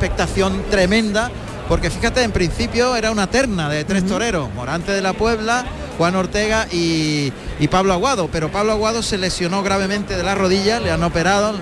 [0.00, 1.30] expectación tremenda,
[1.68, 5.66] porque fíjate, en principio era una terna de tres toreros, Morante de la Puebla,
[5.98, 10.80] Juan Ortega y, y Pablo Aguado, pero Pablo Aguado se lesionó gravemente de la rodilla,
[10.80, 11.52] le han operado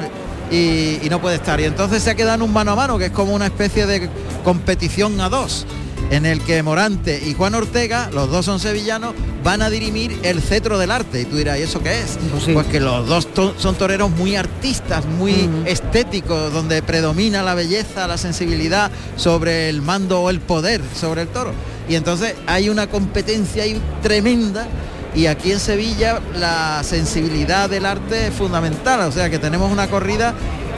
[0.52, 1.58] y, y no puede estar.
[1.58, 3.86] Y entonces se ha quedado en un mano a mano, que es como una especie
[3.86, 4.08] de
[4.44, 5.66] competición a dos
[6.10, 9.14] en el que Morante y Juan Ortega, los dos son sevillanos,
[9.44, 11.20] van a dirimir el cetro del arte.
[11.20, 12.18] Y tú dirás, ¿y eso qué es?
[12.54, 18.06] Pues que los dos to- son toreros muy artistas, muy estéticos, donde predomina la belleza,
[18.06, 21.52] la sensibilidad sobre el mando o el poder sobre el toro.
[21.88, 24.66] Y entonces hay una competencia ahí tremenda.
[25.14, 29.88] Y aquí en Sevilla la sensibilidad del arte es fundamental, o sea que tenemos una
[29.88, 30.34] corrida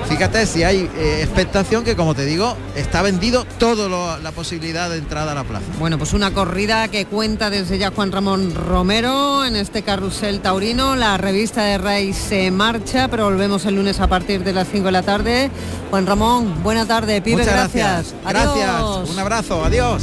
[0.08, 4.98] Fíjate si hay eh, expectación que, como te digo, está vendido toda la posibilidad de
[4.98, 5.64] entrada a la plaza.
[5.78, 10.96] Bueno, pues una corrida que cuenta desde ya Juan Ramón Romero en este carrusel taurino.
[10.96, 14.86] La revista de Rey se marcha, pero volvemos el lunes a partir de las 5
[14.86, 15.50] de la tarde.
[15.90, 18.14] Juan Ramón, buena tarde, pibe, Muchas gracias.
[18.24, 19.10] gracias.
[19.10, 19.64] Un abrazo.
[19.64, 20.02] Adiós.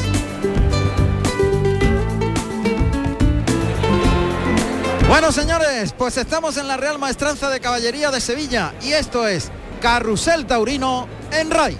[5.09, 9.52] Bueno, señores, pues estamos en la Real Maestranza de Caballería de Sevilla y esto es
[9.80, 11.78] Carrusel Taurino en RAI.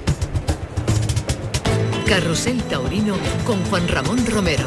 [2.08, 4.66] Carrusel Taurino con Juan Ramón Romero.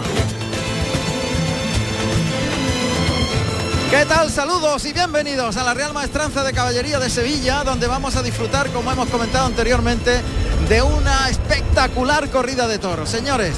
[3.90, 4.30] ¿Qué tal?
[4.30, 8.68] Saludos y bienvenidos a la Real Maestranza de Caballería de Sevilla, donde vamos a disfrutar,
[8.70, 10.20] como hemos comentado anteriormente,
[10.68, 13.08] de una espectacular corrida de toros.
[13.08, 13.54] Señores,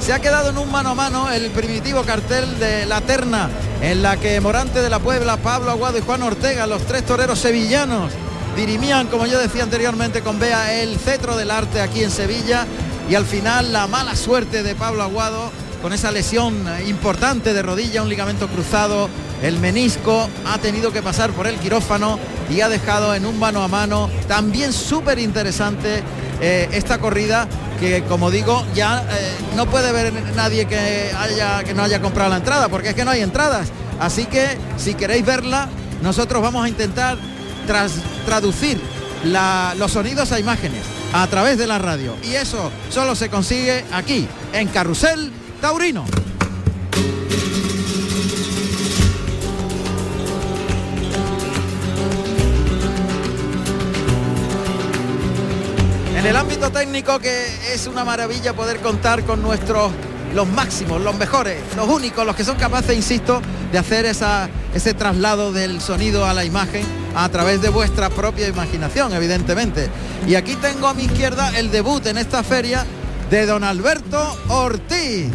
[0.00, 4.02] se ha quedado en un mano a mano el primitivo cartel de la terna, en
[4.02, 8.12] la que Morante de la Puebla, Pablo Aguado y Juan Ortega, los tres toreros sevillanos,
[8.56, 12.66] dirimían, como yo decía anteriormente, con Bea el cetro del arte aquí en Sevilla.
[13.08, 15.50] Y al final la mala suerte de Pablo Aguado
[15.82, 19.08] con esa lesión importante de rodilla, un ligamento cruzado,
[19.42, 23.62] el menisco, ha tenido que pasar por el quirófano y ha dejado en un mano
[23.62, 26.02] a mano también súper interesante
[26.40, 27.48] eh, esta corrida
[27.80, 32.30] que como digo ya eh, no puede ver nadie que haya que no haya comprado
[32.30, 35.68] la entrada porque es que no hay entradas así que si queréis verla
[36.02, 37.16] nosotros vamos a intentar
[37.66, 38.80] tras- traducir
[39.76, 44.26] los sonidos a imágenes a través de la radio y eso solo se consigue aquí
[44.52, 45.30] en Carrusel
[45.60, 46.04] Taurino.
[56.16, 59.90] En el ámbito técnico que es una maravilla poder contar con nuestros
[60.34, 64.94] los máximos, los mejores, los únicos, los que son capaces, insisto, de hacer esa, ese
[64.94, 66.84] traslado del sonido a la imagen
[67.14, 69.88] a través de vuestra propia imaginación, evidentemente.
[70.26, 72.84] Y aquí tengo a mi izquierda el debut en esta feria
[73.30, 75.26] de don Alberto Ortiz.
[75.26, 75.30] Eh,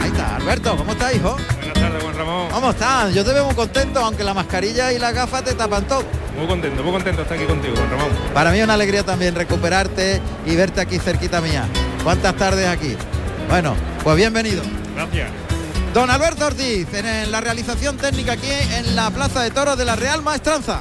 [0.00, 1.36] Ahí está, Alberto, ¿cómo está, hijo?
[1.36, 2.48] Buenas tardes, Juan Ramón.
[2.50, 3.14] ¿Cómo estás?
[3.14, 6.04] Yo te veo muy contento, aunque la mascarilla y la gafa te tapan todo.
[6.36, 8.08] Muy contento, muy contento estar aquí contigo, Juan Ramón.
[8.34, 11.66] Para mí es una alegría también recuperarte y verte aquí cerquita mía.
[12.04, 12.96] ¿Cuántas tardes aquí?
[13.48, 13.74] Bueno,
[14.04, 14.62] pues bienvenido.
[14.94, 15.28] Gracias.
[15.94, 19.96] Don Alberto Ortiz, en, la realización técnica aquí en la Plaza de Toros de la
[19.96, 20.80] Real Maestranza.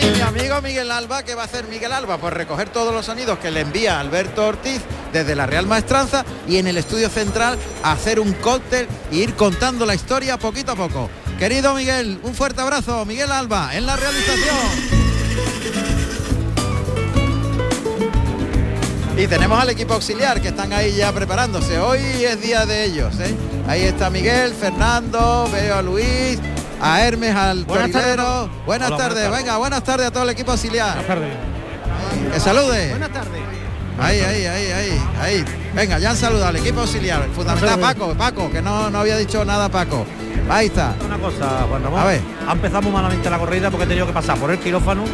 [0.00, 2.18] Y mi amigo Miguel Alba, ¿qué va a hacer Miguel Alba?
[2.18, 4.80] Pues recoger todos los sonidos que le envía Alberto Ortiz
[5.12, 9.86] desde la Real Maestranza y en el estudio central hacer un cóctel e ir contando
[9.86, 11.10] la historia poquito a poco.
[11.38, 13.04] Querido Miguel, un fuerte abrazo.
[13.04, 15.95] Miguel Alba, en la realización.
[19.16, 21.78] Y tenemos al equipo auxiliar que están ahí ya preparándose.
[21.78, 23.18] Hoy es día de ellos.
[23.20, 23.34] ¿eh?
[23.66, 26.38] Ahí está Miguel, Fernando, veo a Luis,
[26.80, 27.90] a Hermes, al Buenas
[28.66, 29.30] Buenas tardes, tardes.
[29.30, 30.96] venga, buenas tardes a todo el equipo auxiliar.
[30.96, 31.36] Buenas tardes.
[32.32, 32.90] Que salude.
[32.90, 33.40] Buenas tardes.
[33.98, 35.44] Ahí, ahí, ahí, ahí, ahí.
[35.74, 37.26] Venga, ya han saludado al equipo auxiliar.
[37.34, 40.04] Fundamental Paco, Paco, que no, no había dicho nada Paco.
[40.50, 40.94] Ahí está.
[41.04, 42.00] Una cosa, Juan Ramón.
[42.00, 42.20] A ver.
[42.46, 45.04] Ha empezado muy malamente la corrida porque he tenido que pasar por el quirófano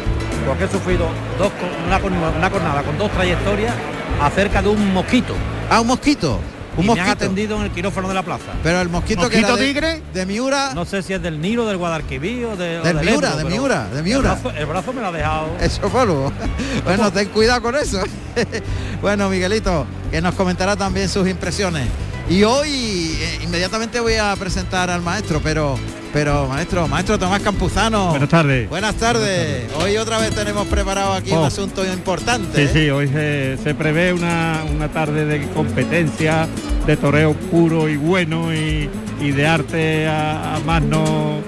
[0.45, 1.51] porque he sufrido dos,
[1.87, 1.97] una,
[2.37, 3.73] una cornada con dos trayectorias
[4.21, 5.33] acerca de un mosquito.
[5.69, 6.39] Ah, un mosquito.
[6.75, 7.25] Un y me han mosquito.
[7.25, 8.51] atendido en el quirófano de la plaza.
[8.63, 10.01] Pero el mosquito, que ¿Mosquito era de, tigre?
[10.11, 13.05] de Miura, No sé si es del Nilo, del Guadalquivir o de, o Del del
[13.05, 14.33] Miura, Ebro, de Miura, de Miura.
[14.33, 15.47] El brazo, el brazo me lo ha dejado.
[15.61, 16.31] Eso polvo.
[16.83, 18.01] Bueno, ten cuidado con eso.
[19.01, 21.87] bueno, Miguelito, que nos comentará también sus impresiones.
[22.27, 25.77] Y hoy eh, inmediatamente voy a presentar al maestro, pero
[26.13, 28.09] pero maestro, maestro Tomás Campuzano.
[28.11, 28.69] Buenas tardes.
[28.69, 29.65] Buenas tardes.
[29.81, 31.45] Hoy otra vez tenemos preparado aquí un Oh.
[31.45, 32.55] asunto importante.
[32.55, 32.69] Sí, ¿eh?
[32.85, 36.47] sí, hoy se, se prevé una, una tarde de competencia,
[36.85, 38.87] de toreo puro y bueno y,
[39.19, 41.39] y de arte a, a más no,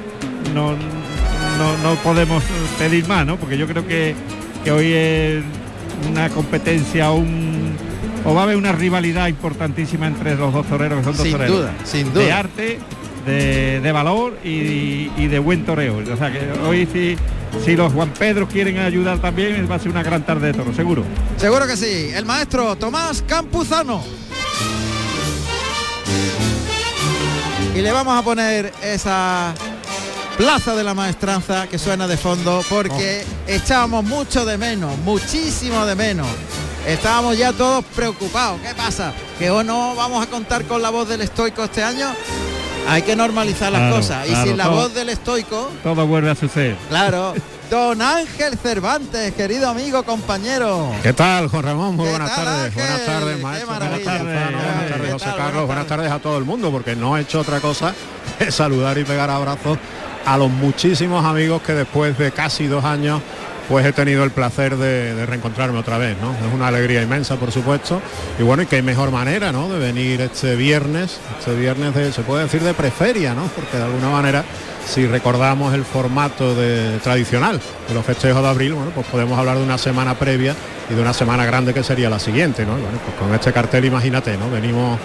[0.56, 2.44] no, no, no podemos
[2.80, 3.38] pedir más, ¿no?
[3.38, 4.16] Porque yo creo que,
[4.64, 5.44] que hoy es
[6.10, 7.76] una competencia, un,
[8.26, 11.32] o va a haber una rivalidad importantísima entre los dos toreros, que son dos Sin
[11.34, 11.58] toreros.
[11.58, 12.40] duda, sin De duda.
[12.40, 12.80] arte,
[13.26, 15.98] de, de valor y, y de buen toreo.
[15.98, 17.18] O sea que hoy sí,
[17.64, 20.74] si los Juan Pedro quieren ayudar también, va a ser una gran tarde de toro,
[20.74, 21.04] seguro.
[21.38, 22.12] Seguro que sí.
[22.14, 24.04] El maestro Tomás Campuzano.
[27.76, 29.54] Y le vamos a poner esa
[30.38, 35.96] plaza de la maestranza que suena de fondo porque echábamos mucho de menos, muchísimo de
[35.96, 36.28] menos.
[36.88, 38.62] Estábamos ya todos preocupados.
[38.62, 39.12] ¿Qué pasa?
[39.40, 42.08] ¿Que o no vamos a contar con la voz del estoico este año?
[42.88, 44.26] Hay que normalizar las Claro, cosas.
[44.28, 46.76] y claro, sin la todo- voz del estoico, Todo vuelve a suceder.
[46.90, 47.34] claro.
[47.70, 50.92] Don Ángel Cervantes, querido amigo, compañero.
[51.02, 51.96] ¿Qué tal, Juan Ramón?
[51.96, 52.66] Muy ¿Qué buenas tal, tardes.
[52.66, 52.84] Ángel?
[52.84, 53.68] Buenas tardes, maestro.
[53.76, 54.04] Buenas tardes,
[54.36, 55.66] Buenas José buenas Carlos.
[55.66, 55.88] Buenas tardes.
[55.88, 57.96] tardes a todo el mundo, porque no he hecho otra cosa
[58.38, 59.80] que saludar y pegar abrazos
[60.28, 63.20] a los muchísimos amigos que después de casi dos años
[63.70, 66.32] pues he tenido el placer de, de reencontrarme otra vez, ¿no?
[66.34, 68.02] Es una alegría inmensa, por supuesto.
[68.40, 69.68] Y bueno, y qué mejor manera, ¿no?
[69.70, 73.44] De venir este viernes, este viernes de, se puede decir de preferia, ¿no?
[73.56, 74.44] Porque de alguna manera,
[74.88, 79.58] si recordamos el formato de, tradicional de los festejos de abril, bueno, pues podemos hablar
[79.58, 80.56] de una semana previa
[80.90, 82.78] y de una semana grande que sería la siguiente, ¿no?
[82.78, 84.50] Y bueno, pues con este cartel, imagínate, ¿no?
[84.52, 85.00] Venimos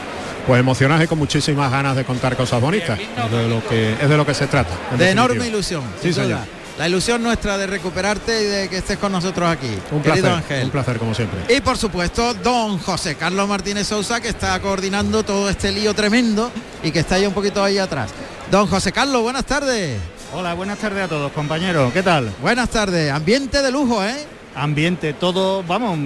[0.46, 2.98] pues emocionados y con muchísimas ganas de contar cosas bonitas.
[2.98, 4.70] Es de lo que, es de lo que se trata.
[4.92, 5.10] en De definitiva.
[5.10, 5.82] enorme ilusión.
[6.02, 6.40] Sí, señor.
[6.80, 9.68] La ilusión nuestra de recuperarte y de que estés con nosotros aquí.
[9.90, 10.64] Un querido placer, Ángel.
[10.64, 11.40] un placer como siempre.
[11.54, 16.50] Y por supuesto, don José Carlos Martínez Sousa, que está coordinando todo este lío tremendo
[16.82, 18.12] y que está ahí un poquito ahí atrás.
[18.50, 20.00] Don José Carlos, buenas tardes.
[20.32, 21.92] Hola, buenas tardes a todos, compañeros.
[21.92, 22.32] ¿Qué tal?
[22.40, 23.12] Buenas tardes.
[23.12, 24.16] Ambiente de lujo, ¿eh?
[24.54, 25.98] Ambiente, todo, vamos,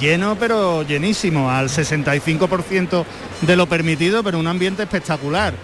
[0.00, 3.04] lleno, pero llenísimo, al 65%
[3.40, 5.54] de lo permitido, pero un ambiente espectacular.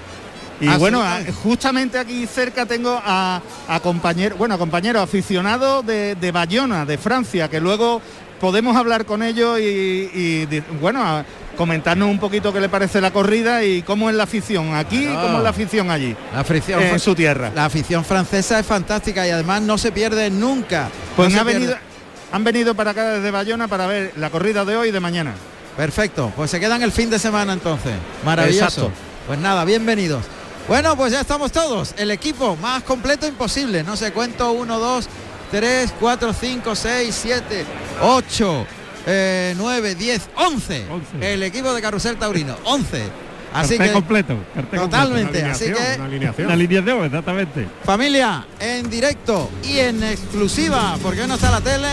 [0.61, 1.33] Y bueno, a- Absolutamente.
[1.43, 6.99] justamente aquí cerca tengo a, a compañeros, bueno, a compañeros aficionados de, de Bayona, de
[6.99, 8.03] Francia, que luego
[8.41, 10.47] podemos hablar con ellos y,
[10.81, 11.25] bueno,
[11.57, 15.15] comentarnos un poquito qué le parece la corrida y cómo es la afición aquí y
[15.15, 17.51] cómo es la afición allí, La afición, en su tierra.
[17.55, 20.89] la afición francesa es fantástica y además no se pierde nunca.
[21.17, 21.75] Pues No ha venido,
[22.33, 25.35] han venido para acá desde Bayona para ver la corrida de hoy y de mañana.
[25.77, 27.93] Perfecto, pues se quedan el fin de semana entonces.
[28.25, 28.65] Maravilloso.
[28.65, 28.91] Exacto.
[29.27, 30.25] Pues nada, bienvenidos.
[30.71, 31.95] Bueno, pues ya estamos todos.
[31.99, 33.83] El equipo más completo imposible.
[33.83, 35.09] No sé, cuento 1, 2,
[35.51, 37.65] 3, 4, 5, 6, 7,
[38.03, 38.67] 8,
[39.57, 40.87] 9, 10, 11.
[40.89, 41.33] Once.
[41.33, 43.03] El equipo de Carrusel Taurino, 11.
[43.53, 44.37] Así Cartel que, completo.
[44.73, 46.05] Totalmente, Una así que- una completo.
[46.05, 46.47] alineación.
[46.47, 47.69] Una alineación, exactamente.
[47.85, 51.89] familia, en directo y en exclusiva, porque hoy no está la tele,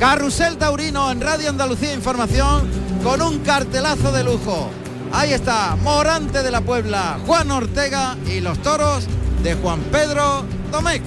[0.00, 2.68] Carrusel Taurino en Radio Andalucía Información
[3.04, 4.72] con un cartelazo de lujo.
[5.12, 9.06] Ahí está, Morante de la Puebla, Juan Ortega y los toros
[9.42, 11.02] de Juan Pedro Domecq.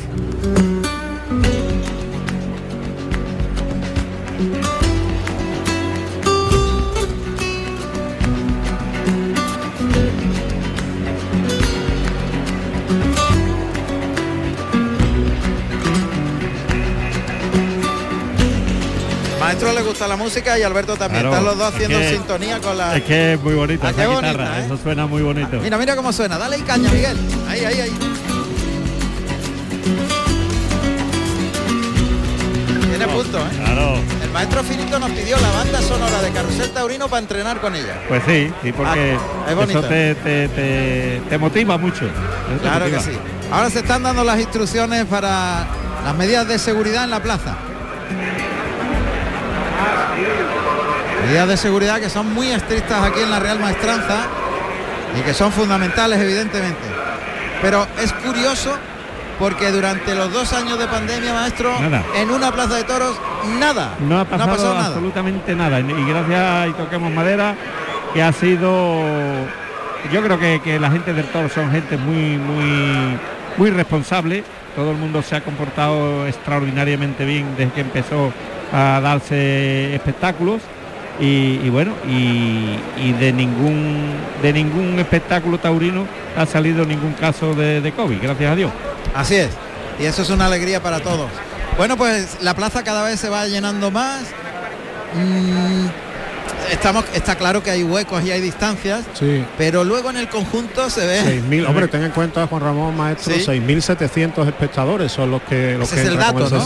[19.51, 21.23] Maestro le gusta la música y Alberto también.
[21.23, 22.95] Claro, Están los dos es haciendo que- sintonía con la.
[22.95, 24.65] Es que es muy bonita Ah, esa qué guitarra, bonita, ¿eh?
[24.65, 25.59] eso suena muy bonito.
[25.61, 26.37] Mira, mira cómo suena.
[26.37, 27.17] Dale y caña, Miguel.
[27.49, 27.91] Ahí, ahí, ahí.
[32.89, 33.57] Tiene punto, ¿eh?
[33.65, 33.95] Claro.
[34.23, 37.99] El maestro Finito nos pidió la banda sonora de Carrusel Taurino para entrenar con ella.
[38.07, 42.05] Pues sí, sí, porque Ah, es eso te, te, te- te motiva mucho.
[42.61, 43.11] Claro que sí.
[43.51, 45.67] Ahora se están dando las instrucciones para
[46.05, 47.57] las medidas de seguridad en la plaza.
[51.31, 54.27] Medidas de seguridad que son muy estrictas aquí en la Real Maestranza
[55.17, 56.81] y que son fundamentales evidentemente.
[57.61, 58.77] Pero es curioso
[59.39, 62.03] porque durante los dos años de pandemia, maestro, Nada.
[62.17, 63.17] en una plaza de toros,
[63.61, 63.95] nada.
[64.01, 64.87] No ha pasado, pasado nada.
[64.87, 65.79] absolutamente nada.
[65.79, 67.55] Y gracias y toquemos madera,
[68.13, 69.01] que ha sido.
[70.11, 73.17] Yo creo que, que la gente del toro son gente muy, muy,
[73.55, 74.43] muy responsable.
[74.75, 78.33] Todo el mundo se ha comportado extraordinariamente bien desde que empezó
[78.73, 80.61] a darse espectáculos.
[81.19, 87.79] Y, bueno, y, y de ningún de ningún espectáculo taurino ha salido ningún caso de,
[87.79, 88.71] de COVID, gracias a Dios.
[89.13, 89.49] Así es.
[89.99, 91.29] Y eso es una alegría para todos.
[91.77, 94.23] Bueno, pues la plaza cada vez se va llenando más.
[95.13, 95.87] Mm,
[96.71, 99.43] estamos, está claro que hay huecos y hay distancias, Sí.
[99.57, 101.21] pero luego en el conjunto se ve.
[101.43, 103.41] 6.000, hombre, ten en cuenta, Juan Ramón, maestro, Sí.
[103.45, 106.59] 6.700 espectadores son los que, los Ese que es el dato, el ¿no?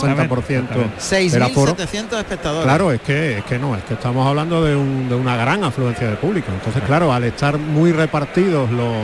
[0.96, 1.30] Exactamente.
[1.30, 1.76] del aforo.
[1.76, 2.64] 6.700 espectadores.
[2.64, 5.64] Claro, es que, es que no, es que estamos hablando de, un- de una gran
[5.64, 6.48] afluencia de público.
[6.52, 8.94] Entonces, claro, al estar muy repartidos los,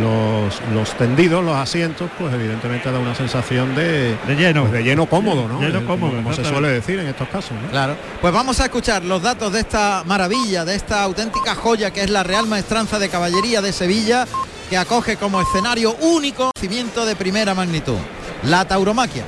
[0.00, 4.62] los, los tendidos, los asientos, pues evidentemente da una sensación de, De lleno.
[4.62, 5.60] pues, de lleno cómodo, ¿no?
[5.60, 7.52] Lleno Eh, cómodo, como, como se suele decir en estos casos.
[7.62, 7.68] ¿no?
[7.70, 7.96] Claro.
[8.20, 12.10] Pues vamos a escuchar los datos de esta maravilla, de esta auténtica joya que es
[12.10, 14.26] la Real Maestranza de Caballería de Sevilla,
[14.70, 17.98] que acoge como escenario único cimiento de primera magnitud,
[18.44, 19.24] la tauromaquia.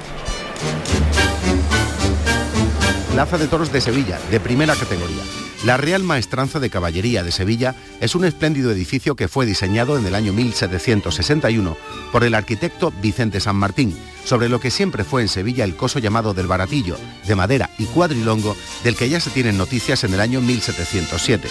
[3.12, 5.22] Plaza de Toros de Sevilla, de primera categoría.
[5.64, 10.04] La Real Maestranza de Caballería de Sevilla es un espléndido edificio que fue diseñado en
[10.04, 11.74] el año 1761
[12.12, 16.00] por el arquitecto Vicente San Martín, sobre lo que siempre fue en Sevilla el coso
[16.00, 20.20] llamado del Baratillo, de madera y cuadrilongo, del que ya se tienen noticias en el
[20.20, 21.48] año 1707.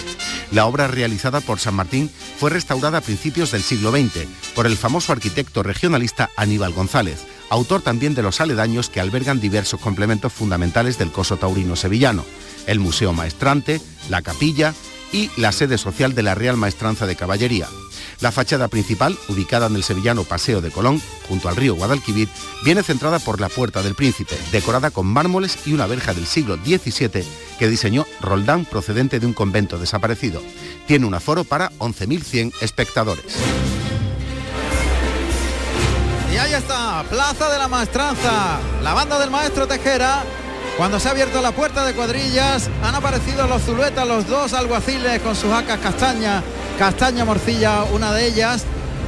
[0.52, 4.76] La obra realizada por San Martín fue restaurada a principios del siglo XX por el
[4.76, 10.98] famoso arquitecto regionalista Aníbal González, autor también de los aledaños que albergan diversos complementos fundamentales
[10.98, 12.24] del coso taurino sevillano,
[12.66, 14.74] el Museo Maestrante, la capilla
[15.12, 17.68] y la sede social de la Real Maestranza de Caballería.
[18.20, 22.28] La fachada principal, ubicada en el sevillano Paseo de Colón, junto al río Guadalquivir,
[22.64, 26.56] viene centrada por la Puerta del Príncipe, decorada con mármoles y una verja del siglo
[26.56, 27.24] XVII
[27.58, 30.42] que diseñó Roldán procedente de un convento desaparecido.
[30.86, 33.36] Tiene un aforo para 11.100 espectadores.
[36.32, 40.24] Y ahí está, Plaza de la Maestranza, la banda del maestro Tejera.
[40.76, 45.20] Cuando se ha abierto la puerta de cuadrillas, han aparecido los zuluetas, los dos alguaciles
[45.22, 46.42] con sus acas castaña,
[46.76, 48.64] castaña morcilla, una de ellas.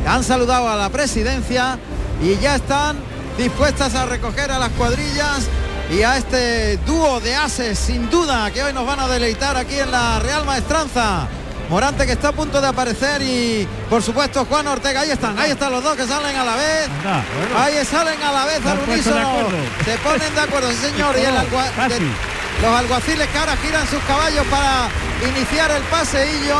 [0.06, 1.76] Han saludado a la presidencia
[2.22, 2.96] y ya están
[3.36, 5.48] dispuestas a recoger a las cuadrillas
[5.90, 9.76] y a este dúo de ases, sin duda, que hoy nos van a deleitar aquí
[9.76, 11.26] en la Real Maestranza.
[11.68, 15.50] Morante que está a punto de aparecer y por supuesto Juan Ortega, ahí están, ahí
[15.50, 16.88] están los dos que salen a la vez.
[16.98, 17.58] Anda, bueno.
[17.58, 19.48] Ahí salen a la vez al unísono.
[19.84, 21.16] Se ponen de acuerdo, sí señor.
[21.18, 21.94] Y el algua- Casi.
[21.94, 24.88] de- los alguaciles que ahora giran sus caballos para
[25.28, 26.56] iniciar el paseillo.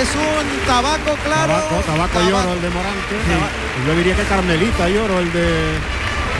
[0.00, 1.54] Es un tabaco claro.
[1.54, 3.16] Tabaco, tabaco y oro el de Morante.
[3.86, 5.74] Yo diría que Carmelita y oro el de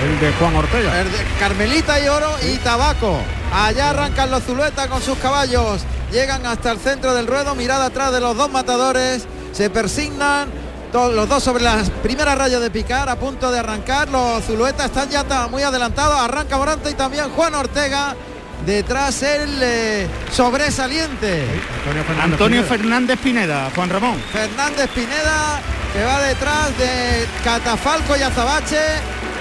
[0.04, 1.00] el de Juan Ortega.
[1.00, 3.20] el de Carmelita y oro y tabaco.
[3.52, 5.82] Allá arrancan los zuluetas con sus caballos.
[6.12, 9.26] Llegan hasta el centro del ruedo, mirada atrás de los dos matadores.
[9.52, 10.48] Se persignan
[10.90, 14.08] todos los dos sobre las primeras rayas de picar, a punto de arrancar.
[14.08, 16.18] Los zuluetas están ya muy adelantados.
[16.18, 18.16] Arranca Morante y también Juan Ortega.
[18.64, 21.44] Detrás el eh, sobresaliente.
[21.78, 22.32] Antonio Fernández.
[22.32, 22.76] Antonio Pineda.
[22.76, 24.22] Fernández Pineda, Juan Ramón.
[24.32, 25.60] Fernández Pineda
[25.92, 28.78] que va detrás de Catafalco y Azabache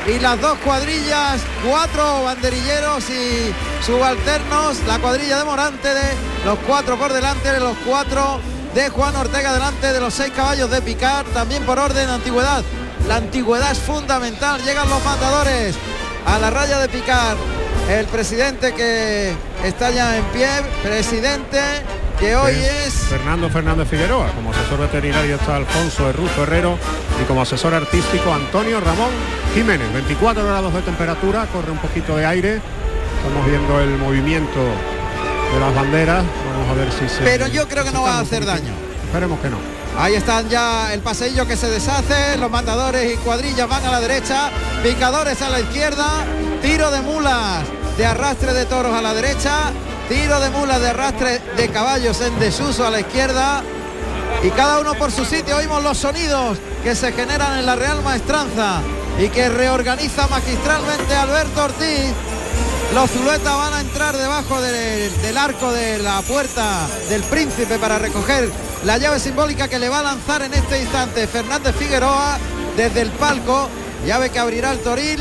[0.08, 3.54] y las dos cuadrillas, cuatro banderilleros y
[3.86, 6.14] subalternos, la cuadrilla de Morante de
[6.46, 8.40] los cuatro por delante de los cuatro
[8.74, 12.64] de Juan Ortega delante de los seis caballos de Picar, también por orden de antigüedad.
[13.08, 15.76] La antigüedad es fundamental, llegan los matadores
[16.26, 17.36] a la raya de Picar.
[17.90, 19.34] El presidente que
[19.66, 20.48] está ya en pie,
[20.84, 21.60] presidente
[22.20, 26.78] que hoy es Fernando Fernández Figueroa, como asesor veterinario está Alfonso Herruzo Herrero
[27.22, 29.12] y como asesor artístico Antonio Ramón
[29.54, 29.92] Jiménez.
[29.94, 32.62] 24 grados de temperatura, corre un poquito de aire.
[33.18, 34.60] Estamos viendo el movimiento
[35.54, 36.24] de las banderas.
[36.52, 37.24] Vamos a ver si se.
[37.24, 38.74] Pero yo creo que no va a hacer daño.
[39.06, 39.58] Esperemos que no.
[39.98, 44.00] Ahí están ya el paseillo que se deshace, los matadores y cuadrillas van a la
[44.00, 44.50] derecha,
[44.84, 46.26] picadores a la izquierda,
[46.62, 47.64] tiro de mulas
[47.98, 49.72] de arrastre de toros a la derecha,
[50.08, 53.64] tiro de mulas de arrastre de caballos en desuso a la izquierda
[54.44, 58.02] y cada uno por su sitio oímos los sonidos que se generan en la Real
[58.04, 58.82] Maestranza
[59.20, 62.14] y que reorganiza magistralmente Alberto Ortiz.
[62.94, 68.50] Los zuluetas van a entrar debajo del, arco de la puerta del príncipe para recoger
[68.86, 72.38] la llave simbólica que le va a lanzar en este instante Fernández Figueroa
[72.78, 73.70] desde el palco.
[74.06, 75.20] Llave que abrirá el toril.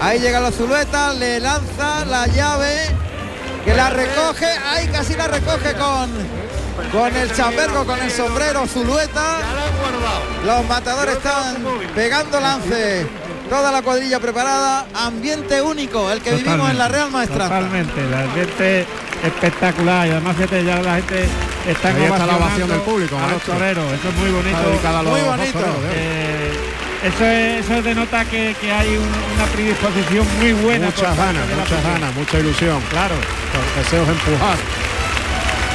[0.00, 2.96] Ahí llega los zuluetas, le lanza la llave
[3.64, 4.46] que la recoge.
[4.46, 6.10] Ahí casi la recoge con,
[6.92, 9.38] con el chambergo, con el sombrero zulueta.
[10.44, 11.56] Los matadores están
[11.94, 13.06] pegando lance.
[13.48, 14.86] Toda la cuadrilla preparada.
[14.94, 17.48] Ambiente único, el que vivimos en la Real Maestranza.
[17.48, 18.86] Totalmente, el ambiente
[19.22, 21.28] espectacular y además fíjate ya la gente
[21.68, 23.54] está está la ovación del público, a los maestro.
[23.54, 24.56] toreros, eso es muy bonito.
[24.56, 25.58] Está dedicada a los Muy bonito.
[25.58, 25.76] toreros.
[25.92, 26.61] Eh,
[27.02, 29.02] eso, es- eso denota que, que hay un-
[29.34, 30.86] una predisposición muy buena.
[30.90, 32.80] por muchas ganas, muchas ganas, mucha ilusión.
[32.90, 33.14] Claro.
[33.52, 34.56] Con deseos de empujar.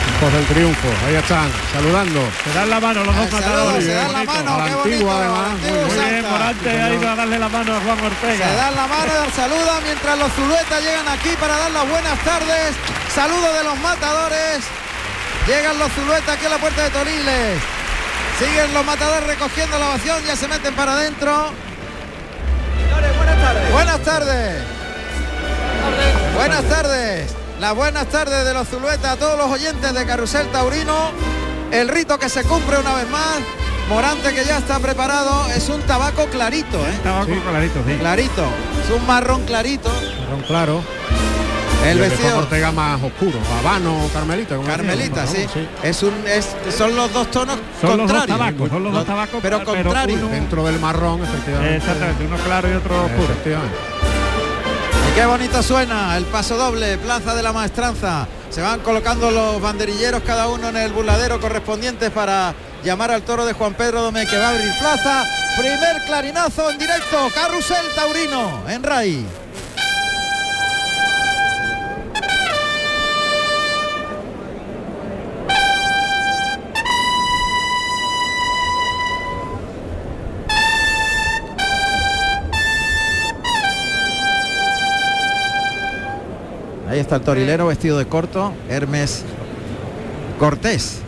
[0.07, 2.21] Hijos del triunfo, ahí están, saludando.
[2.43, 3.85] Se dan la mano los dos saludos, matadores.
[3.85, 6.25] se dan la mano, A la qué antigua, bonito, además, antiguo muy bien.
[6.31, 8.45] Morante ha ido a darle la mano a Juan Ortega.
[8.47, 12.73] Se dan la mano, saluda mientras los zuluetas llegan aquí para dar las buenas tardes.
[13.13, 14.59] Saludo de los matadores.
[15.45, 17.57] Llegan los zuluetas aquí a la puerta de Toriles.
[18.39, 21.51] Siguen los matadores recogiendo la ovación, ya se meten para adentro.
[23.17, 23.71] buenas tardes.
[23.71, 24.63] Buenas tardes.
[26.35, 27.35] Buenas tardes.
[27.59, 31.09] Las buenas tardes de los zuluetas a todos los oyentes de Carrusel Taurino.
[31.71, 33.39] El rito que se cumple una vez más.
[33.89, 35.47] Morante que ya está preparado.
[35.55, 36.99] Es un tabaco clarito, ¿eh?
[37.03, 37.39] Tabaco Sí.
[37.49, 37.95] clarito, sí.
[37.97, 38.45] Clarito.
[38.83, 39.89] Es un marrón clarito.
[39.89, 40.83] Marrón claro.
[41.85, 44.57] El vestido- Ortega más oscuro, habano o carmelita.
[44.65, 45.45] Carmelita, sí.
[45.83, 48.37] Es un, es, son los dos tonos Son los dos contrarios.
[48.37, 50.19] tabacos, son los dos tabacos, pero pero contrarios.
[50.21, 51.77] uno- Dentro del marrón, efectivamente.
[51.77, 53.23] Exactamente, uno claro y otro oscuro.
[53.23, 53.77] Efectivamente.
[55.09, 58.27] Y qué bonito suena el paso doble, Plaza de la Maestranza.
[58.49, 62.53] Se van colocando los banderilleros cada uno en el burladero correspondiente para
[62.83, 65.23] llamar al toro de Juan Pedro Domé que va a abrir plaza.
[65.57, 69.25] Primer clarinazo en directo, Carrusel Taurino en RAI.
[87.07, 89.23] Está el torilero vestido de corto, Hermes
[90.37, 90.99] Cortés.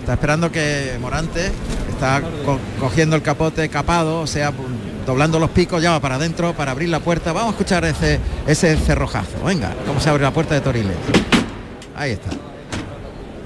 [0.00, 1.50] Está esperando que Morante
[1.90, 4.52] está co- cogiendo el capote capado, o sea,
[5.04, 7.32] doblando los picos, ya va para adentro para abrir la puerta.
[7.32, 9.42] Vamos a escuchar ese, ese cerrojazo.
[9.44, 10.96] Venga, cómo se abre la puerta de Toriles.
[11.96, 12.30] Ahí está.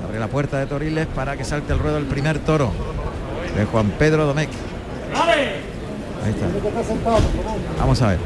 [0.06, 2.70] Abre la puerta de Toriles para que salte al ruedo el primer toro
[3.56, 4.50] de Juan Pedro Domecq.
[6.24, 6.46] Ahí está.
[7.80, 8.18] Vamos a ver.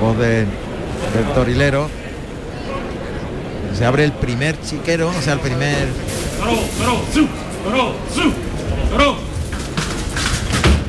[0.00, 1.88] La voz de- del torilero.
[3.76, 5.88] Se abre el primer chiquero, o sea, el primer.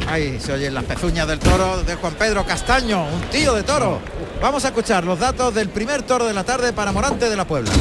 [0.10, 4.00] Ahí se oyen las pezuñas del toro de Juan Pedro Castaño, un tío de toro.
[4.42, 7.46] Vamos a escuchar los datos del primer toro de la tarde para Morante de la
[7.46, 7.72] Puebla.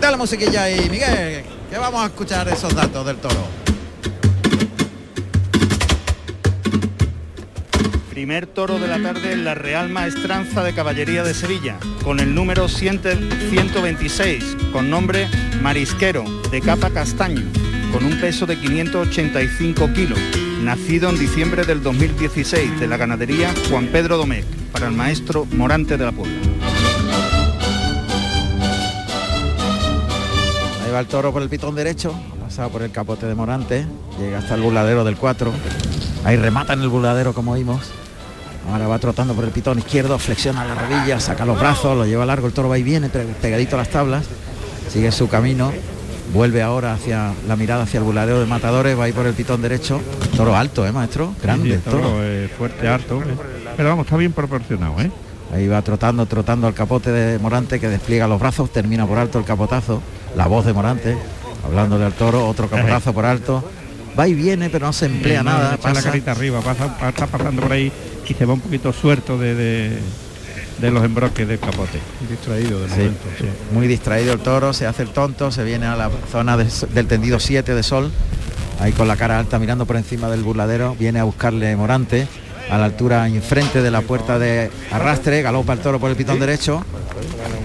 [0.00, 3.53] Dale musiquilla ahí, Miguel, que vamos a escuchar esos datos del toro.
[8.24, 12.34] Primer toro de la tarde en la Real Maestranza de Caballería de Sevilla, con el
[12.34, 13.02] número 100
[13.50, 15.28] 126, con nombre
[15.60, 17.42] Marisquero, de capa castaño,
[17.92, 20.18] con un peso de 585 kilos,
[20.62, 25.98] nacido en diciembre del 2016 de la ganadería Juan Pedro Domecq, para el maestro Morante
[25.98, 26.34] de la Puebla.
[30.82, 33.84] Ahí va el toro por el pitón derecho, ha pasado por el capote de Morante,
[34.18, 35.52] llega hasta el burladero del 4.
[36.24, 37.92] Ahí remata en el burladero como vimos.
[38.70, 42.24] Ahora va trotando por el pitón izquierdo, flexiona la rodilla, saca los brazos, lo lleva
[42.24, 44.24] largo, el toro va y viene, pe- pegadito a las tablas,
[44.90, 45.70] sigue su camino,
[46.32, 49.60] vuelve ahora hacia la mirada hacia el burladero de matadores, va ahí por el pitón
[49.60, 50.00] derecho.
[50.36, 51.34] Toro alto, ¿eh, maestro?
[51.42, 52.14] Grande Sí, toro, toro.
[52.22, 53.20] eh, fuerte, alto.
[53.20, 53.34] eh.
[53.76, 55.10] Pero vamos, está bien proporcionado, ¿eh?
[55.52, 59.38] Ahí va trotando, trotando al capote de Morante que despliega los brazos, termina por alto
[59.38, 60.00] el capotazo,
[60.36, 61.16] la voz de Morante,
[61.64, 63.62] hablándole al toro, otro capotazo por alto.
[64.18, 65.74] Va y viene, pero no se emplea Sí, nada.
[65.74, 67.90] echa la pasa- carita arriba, pasa, pa- está pasando por ahí
[68.28, 69.98] y se va un poquito suelto de, de,
[70.80, 71.98] de los embroques del capote.
[72.30, 73.24] Distraído de Sí, momento.
[73.38, 73.44] sí.
[73.72, 77.06] Muy distraído el toro, se hace el tonto, se viene a la zona de- del
[77.06, 78.10] tendido 7 de sol,
[78.80, 82.28] ahí con la cara alta mirando por encima del burladero, viene a buscarle Morante
[82.70, 86.40] a la altura enfrente de la puerta de arrastre, galopa el toro por el pitón
[86.40, 86.84] derecho,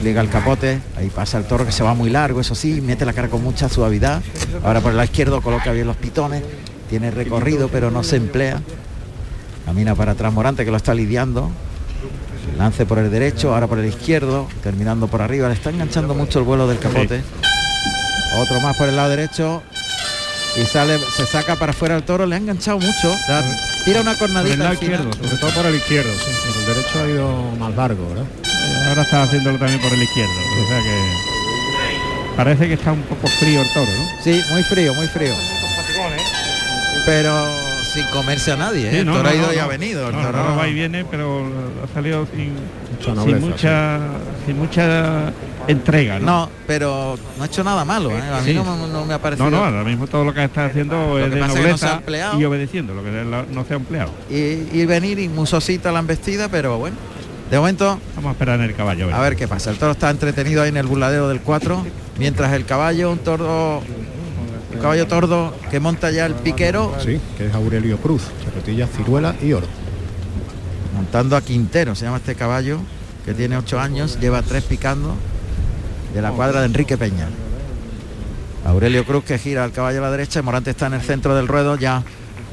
[0.03, 3.05] liga el capote, ahí pasa el toro que se va muy largo, eso sí, mete
[3.05, 4.21] la cara con mucha suavidad,
[4.63, 6.43] ahora por el izquierdo coloca bien los pitones,
[6.89, 8.62] tiene recorrido pero no se emplea,
[9.65, 11.49] camina para atrás Morante que lo está lidiando,
[12.57, 16.39] lance por el derecho, ahora por el izquierdo, terminando por arriba, le está enganchando mucho
[16.39, 17.21] el vuelo del capote.
[18.38, 19.63] Otro más por el lado derecho
[20.62, 23.43] y sale, se saca para afuera el toro, le ha enganchado mucho, da-
[23.86, 26.32] tira una Por el cornadita lado izquierdo, Sobre todo por el izquierdo, sí.
[26.48, 28.26] Por el derecho ha ido más largo, ¿verdad?
[28.43, 30.32] Eh, Ahora está haciéndolo también por el izquierdo.
[30.32, 34.24] O sea que parece que está un poco frío el toro, ¿no?
[34.24, 35.34] Sí, muy frío, muy frío.
[37.06, 37.48] Pero
[37.93, 38.91] sin comerse a nadie, ¿eh?
[38.91, 39.67] Sí, el no, toro no, ha ido no, y ha no.
[39.69, 40.10] venido.
[40.10, 41.43] el No, toro no- va y viene, pero
[41.84, 42.54] ha salido sin,
[43.00, 44.00] Mucha sin mucha
[44.45, 45.32] sin mucha
[45.71, 46.25] entrega, ¿no?
[46.25, 48.21] No, pero no ha hecho nada malo, ¿eh?
[48.21, 48.53] A mí Sí.
[48.53, 49.49] no, me- no me ha parecido.
[49.49, 51.55] No, no, ahora mismo todo lo que está haciendo Lo es que de es no
[51.55, 52.39] nobleza empleado.
[52.39, 54.12] y obedeciendo, lo que no se ha empleado.
[54.29, 54.36] Y,
[54.73, 56.95] y venir y musosita la embestida, pero bueno.
[57.51, 59.13] De momento, Vamos a esperar en el caballo.
[59.13, 59.71] a ver qué pasa.
[59.71, 61.84] El toro está entretenido ahí en el burladero del 4,
[62.19, 63.82] mientras el caballo, un toro,
[64.73, 69.34] un caballo tordo que monta ya el piquero, Sí, que es Aurelio Cruz, chapetillas, ciruela
[69.41, 69.65] y oro.
[70.95, 72.79] montando a Quintero, se llama este caballo,
[73.25, 75.15] que tiene 8 años, lleva tres picando,
[76.13, 77.28] de la cuadra de Enrique Peña.
[78.65, 81.48] Aurelio Cruz que gira al caballo a la derecha, Morante está en el centro del
[81.48, 82.04] ruedo, ya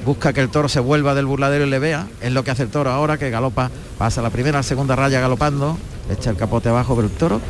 [0.04, 2.62] busca que el toro se vuelva del burladero y le vea, es lo que hace
[2.62, 5.76] el toro ahora, que galopa, pasa la primera, la segunda raya galopando,
[6.10, 7.40] echa el capote abajo, pero el toro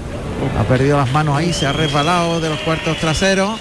[0.59, 3.59] ha perdido las manos ahí, se ha resbalado de los cuartos traseros,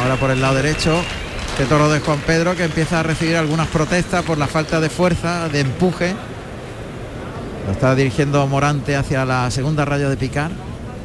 [0.00, 1.02] ahora por el lado derecho,
[1.50, 4.88] este toro de Juan Pedro que empieza a recibir algunas protestas por la falta de
[4.88, 6.14] fuerza, de empuje,
[7.66, 10.50] lo está dirigiendo Morante hacia la segunda raya de picar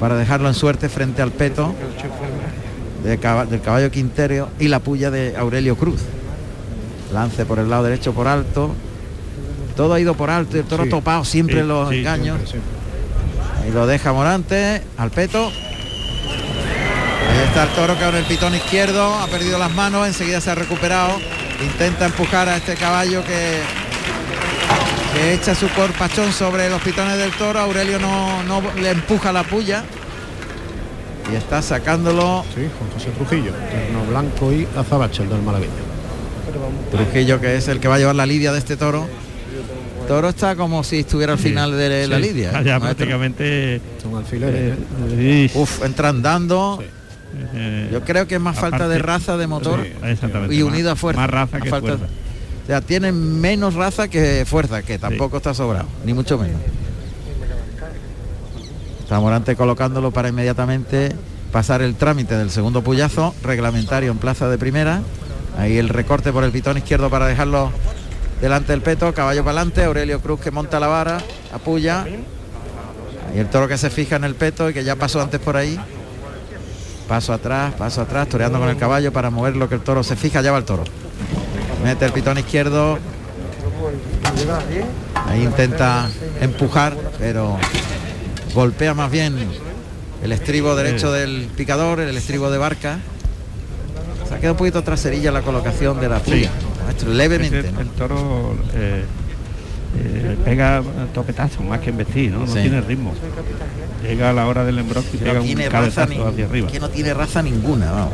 [0.01, 1.73] para dejarlo en suerte frente al peto
[3.03, 6.01] de del caballo Quintero y la puya de Aurelio Cruz.
[7.13, 8.71] Lance por el lado derecho por alto.
[9.75, 10.89] Todo ha ido por alto y el toro Sí.
[10.89, 12.37] topado siempre Sí, en los sí, engaños.
[12.49, 13.67] siempre, siempre.
[13.67, 15.45] Ahí lo deja Morante al peto.
[15.47, 20.49] Ahí está el toro que con el pitón izquierdo ha perdido las manos, enseguida se
[20.49, 21.11] ha recuperado.
[21.63, 23.59] Intenta empujar a este caballo que,
[25.13, 27.59] que echa su corpachón sobre los pitones del toro.
[27.59, 29.83] Aurelio no, no le empuja la puya.
[31.31, 35.71] Y está sacándolo Sí, Juan José Trujillo, terno blanco y azabache, el del malagueño.
[36.91, 39.07] Trujillo, que es el que va a llevar la lidia de este toro.
[40.07, 42.49] Toro está como si estuviera al final de la Sí, lidia.
[42.49, 42.79] ¿eh, Ya maestro?
[42.79, 43.81] prácticamente.
[44.01, 44.55] Son alfileres.
[44.73, 44.75] eh,
[45.11, 45.49] ¿eh?
[45.53, 46.83] sí, Uf, entran dando.
[47.53, 49.93] eh, Yo creo que es más falta de raza de motor Sí,
[50.49, 51.21] y más- unido a fuerza.
[51.21, 52.05] Más raza que falta- fuerza.
[52.71, 56.61] Sea, tiene menos raza que fuerza, que tampoco está sobrado, ni mucho menos.
[59.01, 61.13] Está Morante colocándolo para inmediatamente
[61.51, 65.01] pasar el trámite del segundo puyazo reglamentario en plaza de primera.
[65.57, 67.73] Ahí el recorte por el pitón izquierdo para dejarlo
[68.39, 71.17] delante del peto, caballo para adelante, Aurelio Cruz que monta la vara,
[71.53, 72.03] apuya.
[72.03, 75.57] Ahí el toro que se fija en el peto y que ya pasó antes por
[75.57, 75.77] ahí.
[77.09, 80.15] Paso atrás, paso atrás, toreando con el caballo para mover lo que el toro se
[80.15, 80.85] fija, ya va el toro.
[81.83, 82.97] Mete el pitón izquierdo.
[85.27, 87.57] Ahí intenta empujar, pero
[88.53, 89.35] golpea más bien
[90.23, 92.99] el estribo derecho del picador, el estribo de barca.
[94.27, 96.51] Se ha quedado un poquito traserilla la colocación de la puya.
[96.85, 97.59] Maestro, levemente.
[97.59, 99.03] El toro eh,
[99.97, 100.81] eh, pega
[101.13, 102.39] topetazos más que embestir, ¿no?
[102.39, 102.59] No Sí.
[102.61, 103.13] tiene ritmo.
[104.03, 106.67] Llega a la hora del embroque y pega no un raza cabezazo hacia arriba.
[106.67, 108.13] ni- que no tiene raza ninguna, vamos.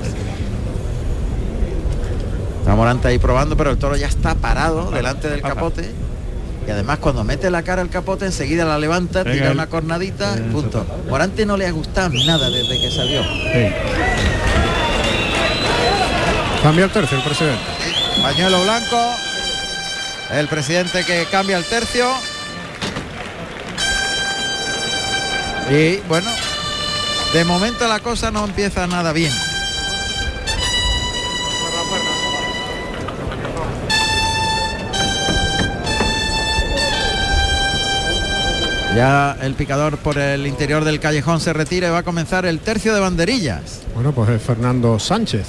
[2.67, 5.89] Está Morante ahí probando, pero el toro ya está parado delante del capote.
[6.67, 10.43] Y además cuando mete la cara al capote enseguida la levanta, tira una cornadita, Eso.
[10.51, 10.85] punto.
[11.09, 13.23] Morante no le ha gustado nada desde que salió.
[13.23, 13.73] Sí.
[16.61, 17.63] Cambia el tercio el presidente.
[18.21, 18.99] Pañuelo blanco.
[20.33, 22.05] El presidente que cambia el tercio.
[25.71, 26.29] Y bueno,
[27.31, 29.31] de momento la cosa no empieza nada bien.
[38.97, 42.59] Ya el picador por el interior del callejón se retira y va a comenzar el
[42.59, 43.81] tercio de banderillas.
[43.93, 45.45] Bueno, pues es Fernando Sánchez.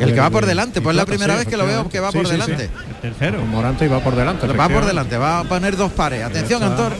[0.00, 1.90] El que va por de- delante, pues es la primera sí, vez que lo veo
[1.90, 2.68] que va por delante.
[2.68, 3.38] Sí, El tercero.
[3.40, 4.46] Con Morante y va por delante.
[4.46, 6.24] Va por delante, va a poner dos pares.
[6.24, 6.62] Atención.
[6.62, 6.92] Antor.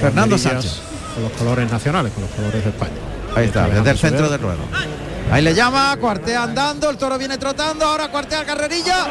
[0.00, 0.80] Fernando Sánchez.
[1.14, 2.92] Con los colores nacionales, con los colores de España.
[3.36, 4.60] Ahí está, desde el centro del ruedo.
[5.30, 9.06] Ahí le llama, cuartea andando, el toro viene trotando, ahora cuartea carrerilla,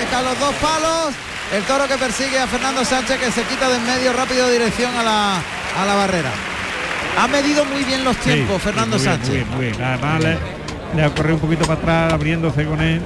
[0.00, 1.14] deja los dos palos,
[1.52, 4.94] el toro que persigue a Fernando Sánchez que se quita de en medio rápido dirección
[4.96, 6.30] a la, a la barrera.
[7.18, 9.28] Ha medido muy bien los tiempos sí, Fernando muy bien, Sánchez.
[9.28, 9.82] Muy bien, muy bien.
[9.82, 10.38] Además le,
[10.96, 13.02] le ha corrido un poquito para atrás, abriéndose con él.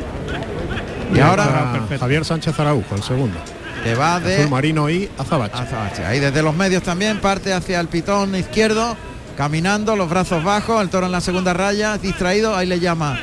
[1.12, 1.72] Y ahora.
[1.98, 3.38] Javier Sánchez Araujo, el segundo.
[3.82, 5.56] que va de Azul marino y azabache.
[5.56, 6.04] Azabache.
[6.04, 8.96] Ahí desde los medios también parte hacia el pitón izquierdo,
[9.36, 13.18] caminando, los brazos bajos, el toro en la segunda raya, distraído, ahí le llama.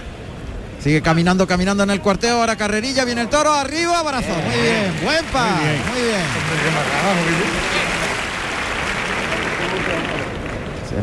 [0.84, 4.28] Sigue caminando, caminando en el cuarteo, ahora carrerilla, viene el toro, arriba, brazo.
[4.28, 5.82] Muy bien, buen par, Muy bien.
[5.94, 6.22] muy bien.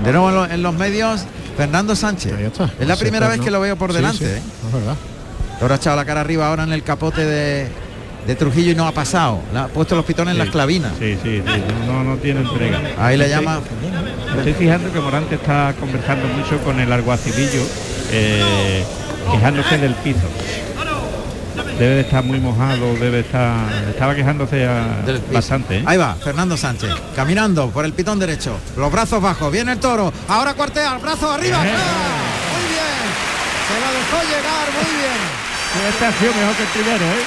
[0.05, 1.23] De nuevo en, lo- en los medios,
[1.57, 2.33] Fernando Sánchez.
[2.35, 2.71] Ahí está.
[2.79, 4.19] Es la primera vez que lo veo por delante.
[4.19, 4.41] sí, ¿eh?
[4.67, 4.97] Es verdad.
[5.59, 7.69] Toro ha echado la cara arriba ahora en el capote de,
[8.27, 9.41] de Trujillo y no ha pasado.
[9.53, 10.93] Le ha puesto los pitones en las clavinas.
[10.99, 11.63] Sí, sí, sí.
[11.87, 12.81] No, no tiene entrega.
[12.99, 13.61] Ahí le Estoy- llama.
[14.33, 17.63] me Estoy fijando que Morante está conversando mucho con el alguacilillo,
[18.13, 18.85] eh,
[19.33, 20.21] quejándose del piso.
[21.79, 23.57] Debe de estar muy mojado, debe estar.
[23.89, 25.79] Estaba quejándose a- bastante.
[25.79, 25.85] ¿eh?
[25.87, 30.13] Ahí va, Fernando Sánchez, caminando por el pitón derecho, los brazos bajos, viene el toro,
[30.29, 31.75] ahora cuartea, brazos arriba, Bien.
[31.75, 32.53] ¡ah!
[32.53, 33.07] muy bien,
[33.67, 35.21] se lo dejó llegar, muy bien.
[35.89, 37.25] Este ha sido mejor que el primero, ¿eh?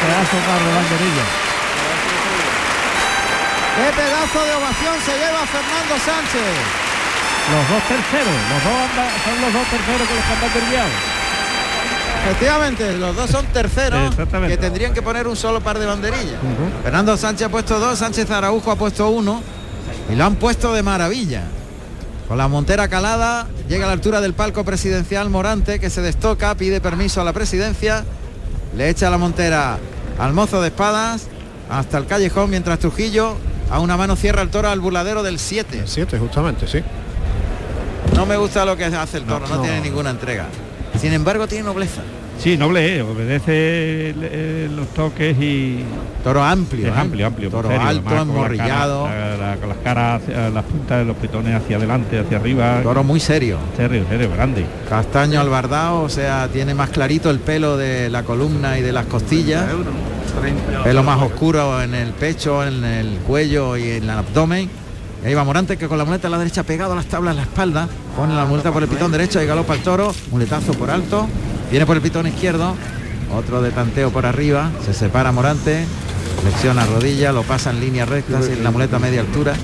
[0.00, 1.51] Pedazo de banderilla.
[3.76, 6.52] ¡Qué pedazo de ovación se lleva Fernando Sánchez!
[7.52, 10.90] Los dos terceros, los dos anda- son los dos terceros con los que han banderillado.
[12.24, 14.14] Efectivamente, los dos son terceros
[14.48, 16.36] que tendrían que poner un solo par de banderillas.
[16.84, 19.42] Fernando Sánchez ha puesto dos, Sánchez Araujo ha puesto uno
[20.10, 21.42] y lo han puesto de maravilla.
[22.28, 26.54] Con la montera calada, llega a la altura del palco presidencial Morante, que se destoca,
[26.54, 28.04] pide permiso a la presidencia,
[28.76, 29.78] le echa la montera
[30.18, 31.26] al mozo de espadas
[31.68, 33.36] hasta el callejón, mientras Trujillo
[33.72, 35.78] a una mano cierra el toro al burladero del 7.
[35.78, 36.82] El 7, justamente, sí.
[38.14, 39.62] No me gusta lo que hace el toro, no, no.
[39.62, 40.46] tiene ninguna entrega.
[41.00, 42.02] Sin embargo, tiene nobleza.
[42.42, 45.84] Sí, noble, eh, obedece el- los toques y
[46.24, 46.88] Toro amplio.
[46.88, 46.98] es ¿eh?
[46.98, 47.50] amplio, amplio.
[47.50, 49.04] Toro serio, alto, además, con la emborrillado.
[49.04, 52.38] cara- la- la- con las caras, hacia- las puntas de los pitones hacia adelante, hacia
[52.38, 52.80] arriba.
[52.82, 53.58] Toro muy serio.
[53.76, 54.66] Serio, serio, grande.
[54.88, 59.06] Castaño albardao, o sea, tiene más clarito el pelo de la columna y de las
[59.06, 59.64] costillas.
[60.82, 64.68] Pelo más oscuro en el pecho, en el cuello y en el abdomen.
[65.22, 67.32] Y ahí va Morante que con la muleta a la derecha pegado a las tablas
[67.32, 67.88] en la espalda.
[68.16, 70.12] Pone la muleta por el pitón derecho y galopa el toro.
[70.32, 71.28] Muletazo por alto.
[71.72, 72.76] Viene por el pitón izquierdo.
[73.34, 74.70] Otro de tanteo por arriba.
[74.84, 75.86] Se separa Morante.
[76.42, 79.54] Flexiona rodilla, lo pasa en línea recta, sin la muleta a media altura.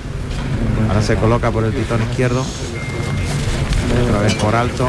[0.89, 2.47] Ahora se coloca por el pitón izquierdo.
[4.05, 4.89] Otra vez por alto.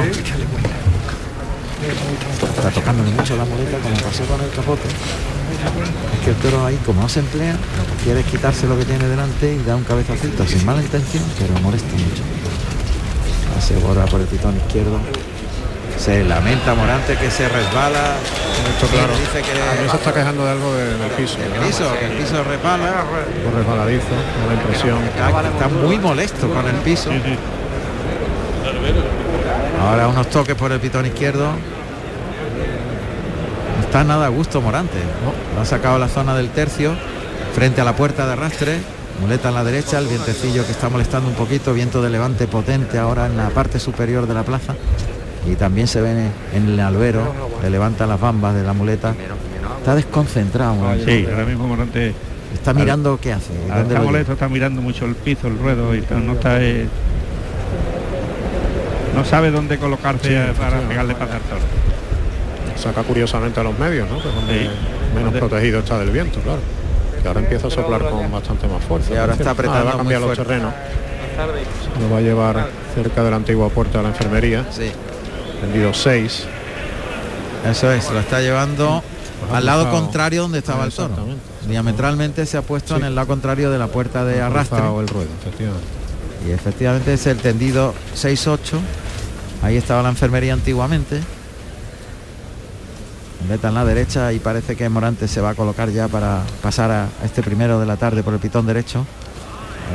[2.56, 4.88] Está tocándole mucho la muleta como pasó con el capote.
[4.88, 7.58] Es que el toro ahí, como no se emplea,
[8.02, 11.92] quiere quitarse lo que tiene delante y da un cabezacito sin mala intención, pero molesta
[11.92, 12.24] mucho.
[13.50, 15.02] Ahora se borra por el pitón izquierdo.
[16.00, 18.16] Se lamenta Morante que se resbala.
[18.74, 19.14] Esto claro.
[19.18, 21.38] Dice que A mí se está quejando de algo de- del piso.
[21.44, 21.68] el ¿no?
[21.68, 23.04] piso, que el piso resbala.
[23.44, 24.06] Por resbaladizo,
[24.48, 24.98] la impresión.
[25.04, 27.10] Está, está muy molesto con el piso.
[29.82, 31.46] Ahora unos toques por el pitón izquierdo.
[33.78, 34.98] No está nada a gusto Morante.
[35.56, 36.94] Lo ha sacado a la zona del tercio,
[37.54, 38.80] frente a la puerta de arrastre.
[39.22, 42.98] Muleta en la derecha, el vientecillo que está molestando un poquito, viento de levante potente
[42.98, 44.76] ahora en la parte superior de la plaza.
[45.48, 46.12] Y también se ve
[46.54, 49.14] en el albero, le levanta las bambas de la muleta.
[49.80, 50.76] Está desconcentrado.
[50.76, 51.06] Morante.
[51.06, 52.14] Sí, ahora mismo Morante
[52.54, 53.54] Está mirando qué hace.
[53.68, 56.88] Dónde está molesto, está mirando mucho el piso, el ruedo y no está eh,
[59.16, 61.62] no sabe dónde colocarse Sí, para sí, pegarle para al toro.
[62.76, 64.22] Saca curiosamente a los medios, ¿no?
[64.22, 64.70] Que es donde Sí.
[65.16, 66.60] menos protegido está del viento, claro.
[67.22, 69.10] Que ahora empieza a soplar con bastante más fuerza.
[69.10, 70.74] Sí, ahora está Ah, va a cambiar los terrenos.
[72.02, 74.66] Lo va a llevar cerca de la antigua puerta de la enfermería.
[74.72, 74.92] Sí.
[75.62, 76.44] Vendido 6.
[77.70, 79.04] Eso es, lo está llevando
[79.42, 81.14] Pues al lado contrario donde estaba el toro.
[81.68, 83.02] Diametralmente se ha puesto Sí.
[83.02, 84.80] en el lado contrario de la puerta de arrastre.
[84.80, 85.86] el ruedo, efectivamente.
[86.48, 88.80] Y efectivamente es el tendido 6-8.
[89.62, 91.22] Ahí estaba la enfermería antiguamente.
[93.50, 96.92] Meta en la derecha y parece que Morante se va a colocar ya para pasar
[96.92, 99.06] a este primero de la tarde por el pitón derecho.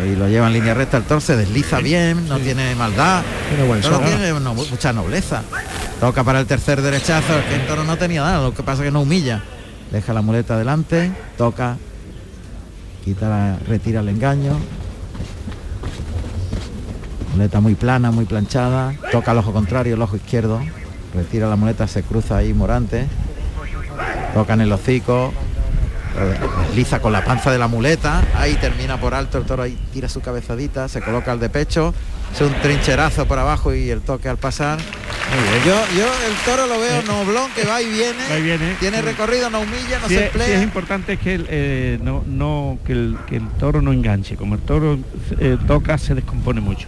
[0.01, 3.23] Ahí lo lleva en línea recta, el toro se desliza bien, no tiene maldad.
[3.49, 4.03] Tiene buen El sol.
[4.05, 5.43] tiene no- mucha nobleza.
[6.01, 8.83] Toca para el tercer derechazo, es que el toro no tenía nada, lo que pasa
[8.83, 9.43] es que no humilla.
[9.93, 11.77] Deja la muleta adelante, toca,
[13.05, 14.59] quita la- retira el engaño.
[17.33, 20.61] Muleta muy plana, muy planchada, toca el ojo contrario, el ojo izquierdo,
[21.15, 23.07] retira la muleta, se cruza ahí Morante,
[24.35, 25.33] toca en el hocico,
[26.69, 30.09] desliza con la panza de la muleta, ahí termina por alto, el toro ahí tira
[30.09, 31.93] su cabezadita, se coloca al de pecho,
[32.33, 34.79] hace un trincherazo por abajo y el toque al pasar.
[35.67, 38.75] Yo, yo el toro lo veo noblón que va y viene, Va y viene.
[38.79, 40.57] tiene recorrido, no humilla, no Sí, se es- sí emplea.
[40.59, 44.37] es importante que el, eh, no, no que el, que el toro no enganche.
[44.37, 44.99] Como el toro
[45.41, 46.87] eh, toca, se descompone mucho.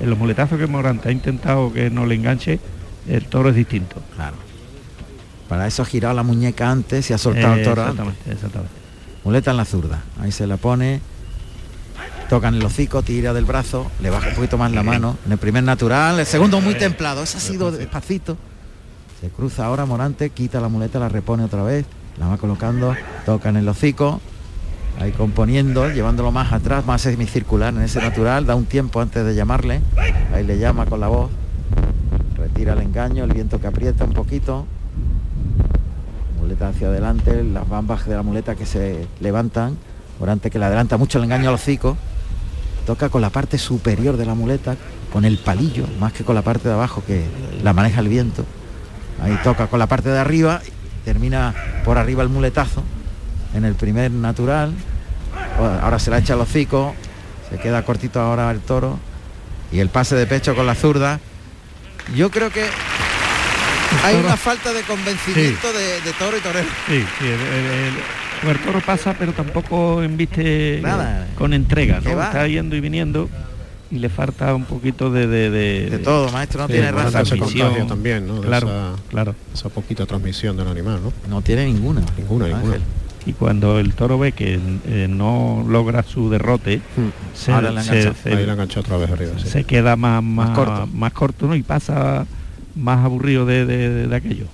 [0.00, 2.60] En los muletazos que Morante ha intentado que no le enganche,
[3.08, 3.96] el toro es distinto.
[4.14, 4.36] Claro.
[5.48, 7.82] Para eso ha girado la muñeca antes y ha soltado el Eh, toro.
[7.82, 7.94] antes.
[8.00, 8.72] exactamente, exactamente.
[9.24, 10.02] Muleta en la zurda.
[10.20, 11.00] Ahí se la pone.
[12.28, 15.16] Toca en el hocico, tira del brazo, le baja un poquito más la mano.
[15.26, 17.22] En el primer natural, el segundo muy templado.
[17.22, 18.36] Ese ha sido despacito.
[19.20, 21.86] Se cruza ahora Morante, quita la muleta, la repone otra vez,
[22.18, 24.20] la va colocando, toca en el hocico,
[25.00, 29.34] ahí componiendo, llevándolo más atrás, más semicircular en ese natural, da un tiempo antes de
[29.34, 29.80] llamarle,
[30.34, 31.30] ahí le llama con la voz,
[32.36, 34.66] retira el engaño, el viento que aprieta un poquito,
[36.36, 39.76] muleta hacia adelante, las bambas de la muleta que se levantan,
[40.18, 41.96] Morante que le adelanta mucho el engaño al hocico,
[42.86, 44.76] toca con la parte superior de la muleta,
[45.12, 47.24] con el palillo, más que con la parte de abajo que
[47.62, 48.44] la maneja el viento.
[49.22, 50.62] Ahí toca con la parte de arriba,
[51.04, 52.82] termina por arriba el muletazo
[53.54, 54.72] en el primer natural.
[55.82, 56.94] Ahora se la echa al hocico,
[57.50, 58.98] se queda cortito ahora el toro
[59.72, 61.20] y el pase de pecho con la zurda.
[62.14, 62.64] Yo creo que
[64.04, 66.68] hay una falta de convencimiento de, de toro y torero.
[66.88, 71.26] Sí, sí, el, el- el- el toro pasa, pero tampoco embiste Nada.
[71.36, 72.10] con entrega, ¿no?
[72.22, 73.28] Está yendo y viniendo
[73.90, 75.26] y le falta un poquito de...
[75.26, 77.22] De, de- De todo, maestro, no Sí, tiene raza.
[77.88, 79.34] también, Claro, esa, claro.
[79.54, 81.12] esa poquita transmisión del animal, ¿no?
[81.30, 82.02] No tiene ninguna.
[82.18, 82.74] Ninguna, ninguna.
[82.74, 82.82] Ángel.
[83.24, 86.80] Y cuando el toro ve que eh, no logra su derrote,
[87.34, 89.32] se, Ahora le ha se- se- Ahí la enganchó otra vez arriba.
[89.42, 89.48] sí.
[89.48, 90.86] se queda más, más, corto.
[90.92, 91.56] más corto ¿no?
[91.56, 92.24] y pasa
[92.76, 94.46] más aburrido de, de- de- de aquello.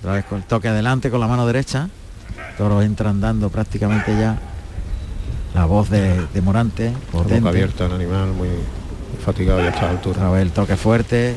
[0.00, 1.88] Otra vez con el toque adelante con la mano derecha.
[2.56, 4.38] Toro entra andando prácticamente ya.
[5.54, 6.92] La voz de, de Morante.
[7.10, 7.40] Por potente.
[7.40, 8.48] boca abierta el animal, muy,
[9.24, 10.16] fatigado ya a esta altura.
[10.18, 11.36] Otra vez el toque fuerte.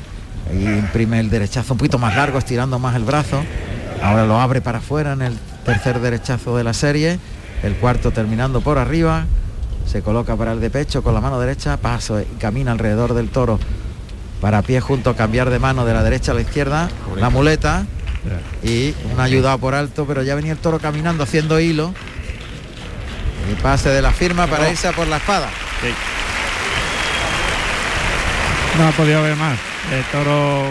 [0.49, 3.41] Ahí imprime el derechazo un poquito más largo, estirando más el brazo.
[4.01, 7.19] Ahora lo abre para afuera en el tercer derechazo de la serie.
[7.63, 9.25] El cuarto terminando por arriba.
[9.88, 11.77] Se coloca para el de pecho con la mano derecha.
[11.77, 13.60] Paso y camina alrededor del toro.
[14.43, 16.89] Para pie junto, cambiar de mano de la derecha a la izquierda.
[17.15, 17.86] La muleta.
[18.62, 21.93] Y un ayudado por alto, pero ya venía el toro caminando haciendo hilo.
[23.49, 25.47] Y pase de la firma para irse a por la espada.
[28.77, 29.58] No ha podido haber más.
[29.93, 30.63] El toro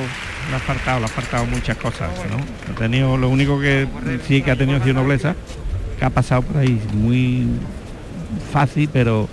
[0.51, 2.75] le ha faltado, le ha faltado muchas cosas, ¿no?
[2.75, 3.89] Ha tenido, lo único que
[4.29, 5.35] sí que ha tenido sido nobleza,
[5.99, 7.47] que ha pasado por ahí muy
[8.53, 9.31] fácil, pero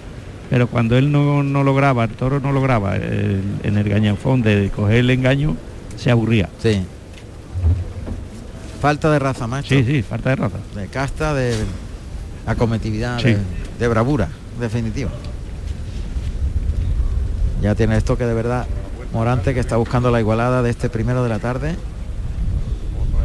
[0.49, 4.71] pero cuando él no, no lograba, el toro no lograba el- en el gañafón de
[4.75, 5.55] coger el engaño,
[5.97, 6.49] se aburría.
[6.61, 6.81] Sí.
[8.81, 9.69] Falta de raza, macho.
[9.69, 10.57] Sí, sí, falta de raza.
[10.75, 11.53] De casta, de
[12.45, 13.29] acometividad, Sí.
[13.33, 13.37] de,
[13.79, 15.09] de bravura, definitiva.
[17.61, 18.65] Ya tiene esto que de verdad
[19.13, 21.75] Morante que está buscando la igualada de este primero de la tarde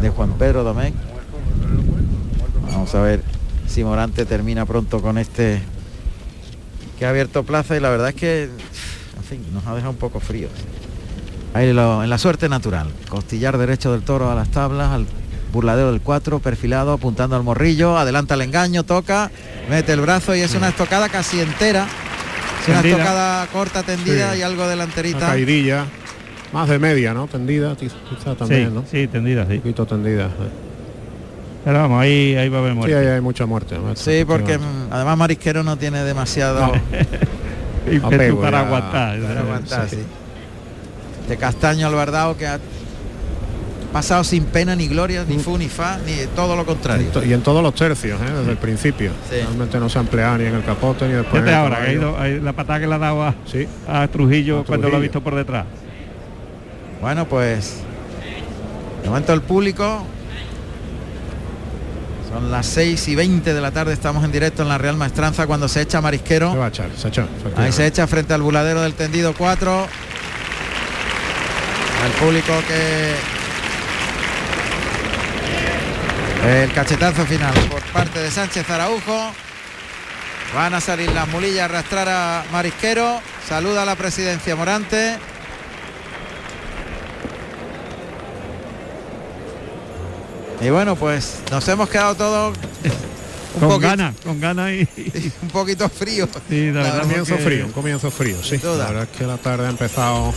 [0.01, 0.95] de Juan Pedro Domecq.
[2.73, 3.21] Vamos a ver
[3.69, 5.61] si Morante termina pronto con este
[6.99, 9.97] que ha abierto plaza y la verdad es que en fin, nos ha dejado un
[9.99, 10.51] poco fríos.
[11.55, 12.89] Ahí lo- en la suerte natural.
[13.09, 15.07] Costillar derecho del toro a las tablas, al
[15.53, 19.31] burladero del 4, perfilado, apuntando al morrillo, adelanta el engaño, toca,
[19.71, 21.87] mete el brazo y es una estocada casi entera.
[22.63, 22.97] Es una Tendida.
[23.03, 24.39] estocada corta, tendida Sí.
[24.41, 25.21] y algo Una delanterita.
[25.21, 25.85] caidilla,
[26.53, 27.27] más de media, ¿no?
[27.29, 28.85] Tendida, quizá también, sí, ¿no?
[28.91, 29.53] sí, tendida, sí.
[29.55, 30.29] Un poquito tendida.
[31.65, 32.97] Pero vamos, ahí, ahí va a haber Sí, muerte.
[32.97, 33.79] ahí hay mucha muerte.
[33.79, 36.65] maestro, Sí, porque mm, además Marisquero no tiene demasiado
[38.03, 38.67] apego para ya.
[38.67, 39.21] aguantar.
[39.21, 39.99] para aguantar, sí.
[41.29, 42.59] De Castaño Albardao que ha
[43.95, 47.07] pasado sin pena ni gloria, ni fu ni fa, ni todo lo contrario.
[47.25, 48.31] Y en todos los tercios, ¿eh?
[48.39, 49.13] desde el principio.
[49.31, 49.37] Sí.
[49.37, 51.43] Realmente no se ha empleado ni en el capote ni después.
[51.43, 53.67] el ahora, que ha ido, la patada que le ha dado a, Sí.
[53.89, 55.65] a Trujillo A cuando lo ha visto por detrás.
[57.01, 57.77] Bueno, pues
[59.03, 60.05] de momento el público.
[62.35, 65.47] Son las 6 y 20 de la tarde, estamos en directo en la Real Maestranza
[65.47, 66.57] cuando se echa Se Marisquero.
[66.57, 67.29] va a echar, se echa.
[67.57, 69.87] Ahí se echa frente al buladero del tendido 4.
[72.07, 73.15] El público que...
[76.65, 79.31] El cachetazo final por parte de Sánchez Araujo.
[80.57, 83.21] Van a salir las mulillas a arrastrar a Marisquero.
[83.49, 85.19] Saluda a la presidencia Morante.
[90.61, 92.57] Y bueno, pues nos hemos quedado todos
[93.55, 94.89] un Con poquito- ganas, con ganas y,
[95.43, 96.29] un poquito frío.
[96.49, 98.59] Sí, la La comienzo que- frío, un comienzo frío, sí.
[98.63, 100.33] La verdad es que la tarde ha empezado.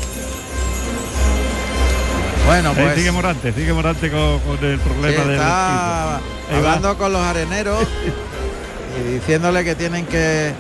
[2.46, 6.20] Bueno, pues sigue Morante, sigue Morante con, con el sí, problema del está
[6.56, 7.84] hablando con los areneros
[9.06, 10.54] y diciéndole que tienen que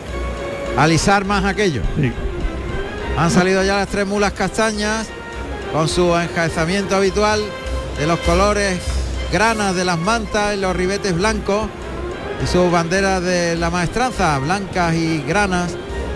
[0.77, 1.81] alisar más aquello.
[1.99, 2.11] Sí.
[3.17, 5.07] Han salido ya las tres mulas castañas
[5.71, 7.41] con su enjaezamiento habitual
[7.97, 8.79] de los colores
[9.31, 11.67] granas de las mantas y los ribetes blancos
[12.43, 15.71] y sus banderas de la maestranza, blancas y granas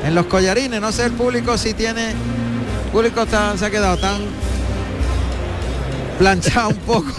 [0.05, 0.79] en los collarines.
[0.81, 2.11] No sé el público si tiene.
[2.11, 4.19] El público está- se ha quedado tan
[6.19, 7.11] planchado un poco,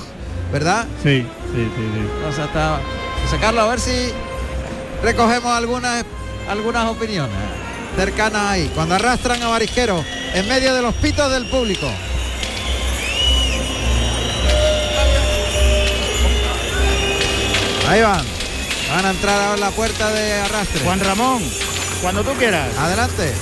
[0.53, 0.87] ¿verdad?
[1.03, 2.09] Sí, sí, sí, sí.
[2.23, 2.81] Vamos a estar-
[3.31, 4.11] sacarlo a ver si
[5.03, 6.05] recogemos algunas
[6.49, 7.37] algunas opiniones
[7.97, 8.71] cercanas ahí.
[8.75, 11.87] Cuando arrastran a Marisquero en medio de los pitos del público.
[17.89, 18.23] Ahí van.
[18.95, 20.81] Van a entrar ahora en la puerta de arrastre.
[20.85, 21.43] Juan Ramón,
[22.03, 22.69] cuando tú quieras.
[22.79, 23.33] Adelante.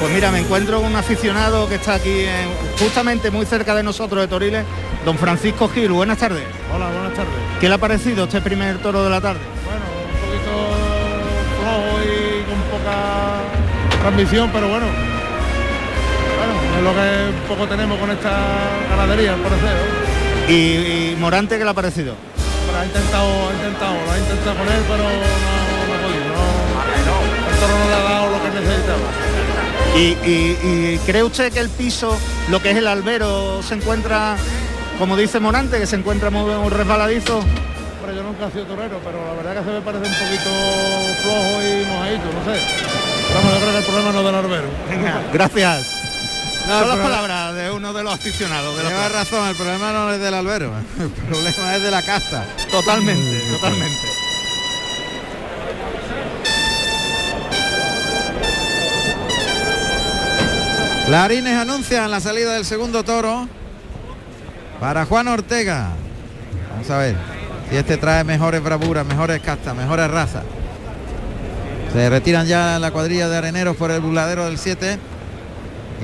[0.00, 3.82] Pues mira, me encuentro con un aficionado que está aquí en- justamente muy cerca de
[3.84, 4.64] nosotros de Toriles,
[5.04, 5.92] don Francisco Gil.
[5.92, 6.42] Buenas tardes.
[6.74, 7.32] Hola, buenas tardes.
[7.60, 9.40] ¿Qué le ha parecido este primer toro de la tarde?
[9.64, 10.50] Bueno, un poquito
[11.60, 14.86] flojo y con poca transmisión, pero bueno.
[16.36, 18.32] Bueno, es lo que poco tenemos con esta
[18.90, 19.76] ganadería, al parecer.
[20.48, 20.52] Y,
[21.12, 22.14] y Morante, ¿qué le ha parecido?
[22.84, 26.34] Ha intentado, ha intentado, lo ha intentado con él, pero no, no ha podido.
[27.08, 27.16] No,
[27.50, 29.08] el toro no le ha dado lo que necesitaba.
[29.96, 30.58] ¿Y, y-
[30.94, 32.18] y cree usted que el piso,
[32.50, 34.36] lo que es el albero, se encuentra,
[34.98, 37.40] como dice Morante, que se encuentra muy, muy resbaladizo?
[38.02, 40.50] Pero yo nunca he sido torero, pero la verdad que se me parece un poquito
[41.22, 42.60] flojo y mojadito, no sé.
[43.34, 44.68] Vamos, yo creo que el problema no es del albero.
[44.90, 46.13] Venga, gracias.
[46.66, 48.76] No, Son las palabras de uno de los aficionados.
[48.76, 52.02] De la Lleva razón, el problema no es del albero, el problema es de la
[52.02, 52.46] casta.
[52.70, 54.08] Totalmente, totalmente.
[61.06, 63.46] Clarines anuncian la salida del segundo toro
[64.80, 65.90] para Juan Ortega.
[66.70, 67.14] Vamos a ver
[67.68, 70.44] si este trae mejores bravuras, mejores castas, mejores razas.
[71.92, 74.98] Se retiran ya la cuadrilla de areneros por el buladero del 7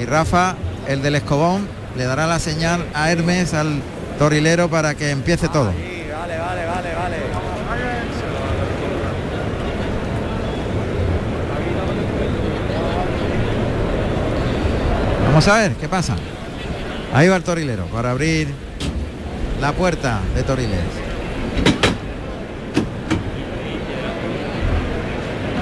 [0.00, 0.56] y Rafa,
[0.88, 3.82] el del Escobón, le dará la señal a Hermes, al
[4.18, 5.72] torilero, para que empiece todo.
[15.26, 16.16] Vamos a ver qué pasa.
[17.12, 18.48] Ahí va el torilero para abrir
[19.60, 20.78] la puerta de Toriles.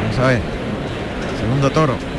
[0.03, 0.41] Vamos a ver.
[1.41, 2.18] Segundo toro.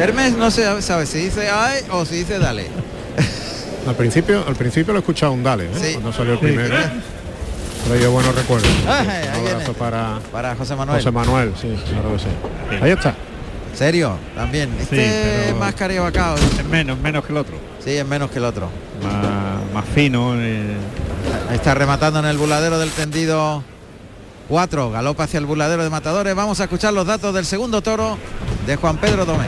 [0.00, 2.66] Hermes no se sabe si dice ay o si dice dale.
[3.86, 5.70] Al principio, al principio lo he escuchado un dale, ¿eh?
[5.80, 5.92] Sí.
[5.94, 6.44] cuando salió el Sí.
[6.46, 6.74] primero.
[7.86, 8.68] Traía buenos recuerdos.
[8.86, 9.06] Ay,
[9.40, 10.98] Un abrazo para, Para José Manuel.
[11.00, 12.82] José Manuel, sí, claro que sí.
[12.82, 13.14] Ahí está.
[13.74, 14.70] Serio, también.
[14.80, 16.36] Este es pero- más cariabacao.
[16.36, 17.54] Es menos, menos que el otro.
[17.82, 18.68] Sí, es menos que el otro.
[19.02, 20.34] Más, más fino.
[20.36, 20.74] eh,
[21.48, 23.64] Ahí está rematando en el buladero del tendido
[24.48, 24.90] 4.
[24.90, 26.34] Galopa hacia el buladero de matadores.
[26.34, 28.18] Vamos a escuchar los datos del segundo toro
[28.66, 29.46] de Juan Pedro Domé.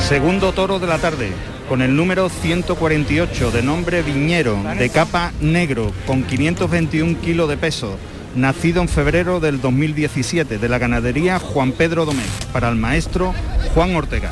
[0.00, 1.32] Segundo toro de la tarde,
[1.68, 7.98] con el número 148 de nombre Viñero, de capa negro, con 521 kilos de peso,
[8.36, 13.34] nacido en febrero del 2017, de la ganadería Juan Pedro Domecq, para el maestro
[13.74, 14.30] Juan Ortega.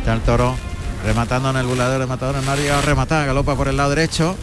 [0.00, 0.56] Está el toro
[1.04, 2.44] rematando en el buladero de matadores.
[2.44, 3.26] No ha llegado a rematar.
[3.26, 4.36] Galopa por el lado derecho.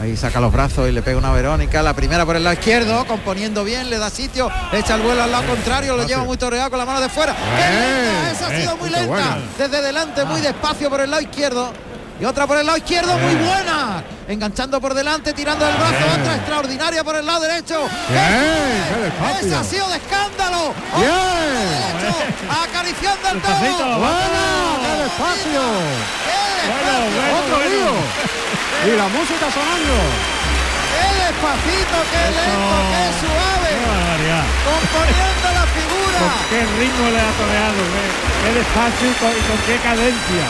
[0.00, 1.82] Ahí saca los brazos y le pega una Verónica.
[1.82, 5.30] La primera por el lado izquierdo, componiendo bien, le da sitio, echa el vuelo al
[5.30, 7.34] lado contrario, lo lleva muy toreado con la mano de fuera.
[7.34, 8.30] ¡Qué lenta!
[8.32, 9.06] Esa ha eh, sido muy lenta.
[9.06, 9.38] buena.
[9.58, 11.72] Desde delante, muy despacio por el lado izquierdo.
[12.20, 14.02] Y otra por el lado izquierdo, muy buena.
[14.28, 16.20] Enganchando por delante, tirando el brazo.
[16.20, 17.80] Otra extraordinaria por el lado derecho.
[19.40, 20.72] Esa ha sido de escándalo.
[20.96, 21.10] Bien.
[21.98, 22.16] Derecho,
[22.62, 23.98] acariciando el toro.
[23.98, 24.46] ¡Buena!
[24.82, 25.62] ¡Qué despacio!
[27.44, 28.31] ¡Otro lío!
[28.84, 29.94] Y la música sonando.
[30.90, 33.70] ¡Qué despacito, qué lento, qué suave!
[33.86, 34.44] barbaridad.
[34.66, 36.18] Componiendo la figura.
[36.18, 37.78] ¿Con qué ritmo le ha toreado?
[37.78, 38.04] ¿Qué,
[38.42, 40.46] qué despacio y con, y con qué cadencia?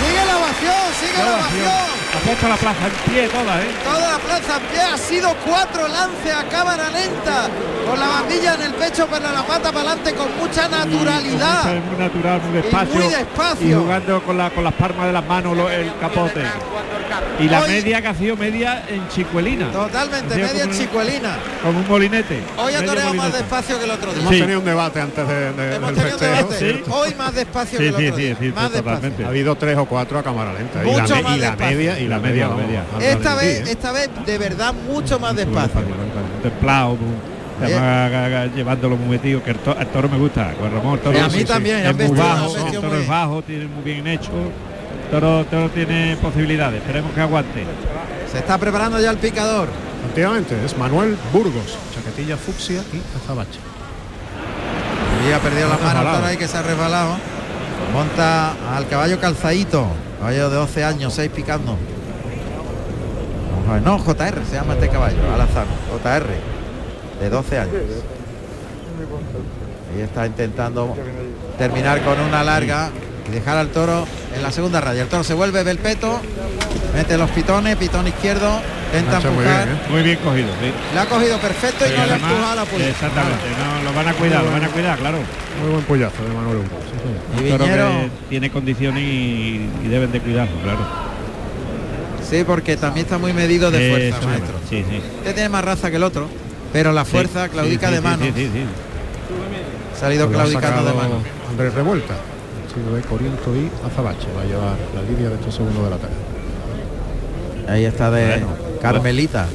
[0.00, 1.90] Sigue la ovación, sigue la ovación.
[2.10, 3.66] Ha puesto la plaza en pie toda, ¿eh?
[3.84, 7.48] Toda la plaza en pie ha sido cuatro lances a cámara lenta.
[7.88, 11.64] Con la bandilla en el pecho, para la pata para adelante con mucha naturalidad.
[11.64, 12.94] Muy, muy natural, muy despacio.
[12.94, 13.68] muy despacio.
[13.68, 16.42] Y jugando con, la, con las palmas de las manos lo- el capote.
[17.40, 19.70] Y la Hoy- media que ha sido media en chicuelina.
[19.72, 21.36] Totalmente, media en chicuelina.
[21.62, 22.40] Como un molinete.
[22.58, 24.20] Hoy ha toreado más despacio que el otro día.
[24.20, 24.40] Hemos Sí.
[24.40, 26.48] tenido un debate antes de, de- Hemos del tenido un festejo.
[26.48, 26.84] debate.
[26.90, 28.36] Hoy más despacio Sí, que el sí, otro sí, día.
[28.40, 29.12] sí, más despacio.
[29.24, 30.82] Ha habido tres o cuatro a cámara lenta.
[30.82, 31.76] y Mucho la, más y la despacio.
[31.76, 33.72] media, y la La media, media, vamos, Esta vez, ¿eh?
[33.72, 35.80] esta vez de verdad mucho más despacio.
[36.42, 36.96] Templado,
[37.60, 41.22] ga- llevándolo muy metido, que el, to- el toro me gusta, Juan Ramón, el toro
[41.22, 44.30] a mí también, es muy bajo, el toro muy- es bajo, tiene muy bien hecho,
[44.32, 47.64] el toro, el toro tiene posibilidades, esperemos que aguante.
[48.30, 49.68] Se está preparando ya el picador.
[50.04, 53.58] Efectivamente, es Manuel Burgos, chaquetilla fucsia y azabache.
[55.28, 57.16] Y ha perdido la mano toro ahí que se ha resbalado.
[57.92, 59.86] Monta al caballo calzadito.
[60.18, 61.76] Caballo de 12 años, 6 picando.
[63.84, 65.66] No, JR se llama este caballo, al azar.
[66.02, 66.26] JR,
[67.20, 67.74] de 12 años.
[69.94, 70.94] Ahí está intentando
[71.56, 72.90] terminar con una larga
[73.28, 74.04] y dejar al toro
[74.34, 75.02] en la segunda raya.
[75.02, 76.20] El toro se vuelve, ve el peto,
[76.94, 78.60] mete los pitones, pitón izquierdo,
[78.94, 79.66] intenta muy empujar.
[79.66, 79.80] bien, ¿eh?
[79.90, 80.72] Muy bien cogido, sí.
[80.94, 82.88] Le ha cogido perfecto y no le ha empujado a la puya.
[82.88, 85.18] Exactamente, no, lo van a cuidar, lo van a cuidar, claro.
[85.62, 86.84] Muy buen puyazo de Manuel Burgos.
[87.36, 87.44] sí.
[87.44, 90.78] Y que tiene condiciones y, y deben de cuidarlo, claro.
[92.28, 94.54] sí, porque también está muy medido de fuerza, Eso, maestro.
[94.68, 94.96] Sí, sí.
[95.18, 96.28] Este tiene más raza que el otro,
[96.72, 98.24] pero la fuerza Sí, claudica sí, de mano.
[98.24, 98.64] Sí, sí, sí.
[99.94, 101.14] Ha salido Pues claudicando de mano.
[101.50, 102.14] Andrés Revuelta,
[102.74, 104.26] sido de Coriento y Azabache.
[104.36, 106.14] Va a llevar la línea de estos segundos de la tarde.
[107.68, 108.46] Ahí está de Bueno,
[108.80, 109.46] Carmelita.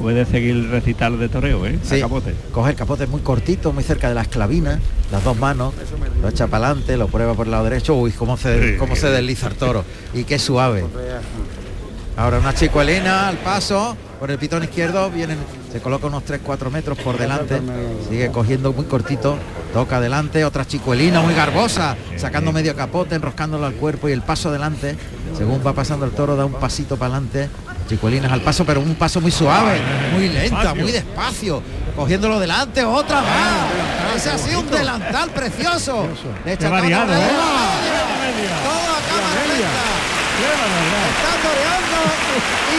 [0.00, 1.78] Puede seguir el recital de toreo, ¿eh?
[1.82, 2.34] A Sí, capote.
[2.52, 4.78] coge el capote muy cortito, muy cerca de las clavinas,
[5.10, 5.72] las dos manos,
[6.20, 9.08] lo echa para adelante, lo prueba por el lado derecho, uy, cómo se, cómo se
[9.08, 10.84] desliza el toro, y qué suave.
[12.18, 15.38] Ahora una chicuelina al paso, por el pitón izquierdo, vienen,
[15.72, 17.60] se coloca unos 3-4 metros por delante,
[18.10, 19.38] sigue cogiendo muy cortito,
[19.76, 24.48] toca adelante, otra chicuelina muy garbosa, sacando medio capote, enroscándolo al cuerpo y el paso
[24.48, 24.96] adelante,
[25.36, 27.50] según va pasando el toro, da un pasito para adelante,
[27.86, 29.78] chicuelinas al paso, pero un paso muy suave,
[30.14, 31.62] muy lenta, muy despacio,
[31.94, 34.16] cogiéndolo delante, otra más.
[34.16, 36.08] Ese ha sido un delantal precioso.
[36.46, 37.28] Echa variado, ¿eh?
[38.64, 38.86] todo.
[41.12, 42.00] Está toreando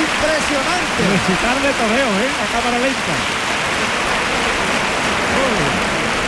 [0.02, 1.00] impresionante.
[1.14, 2.30] Recital de toreo, ¿eh?
[2.42, 3.14] A cámara lenta.
[5.38, 5.88] Uy,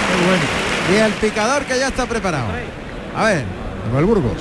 [0.10, 0.59] Qué bueno.
[0.92, 2.48] Y el picador que ya está preparado.
[3.16, 3.44] A ver,
[3.86, 4.38] Manuel Burgos,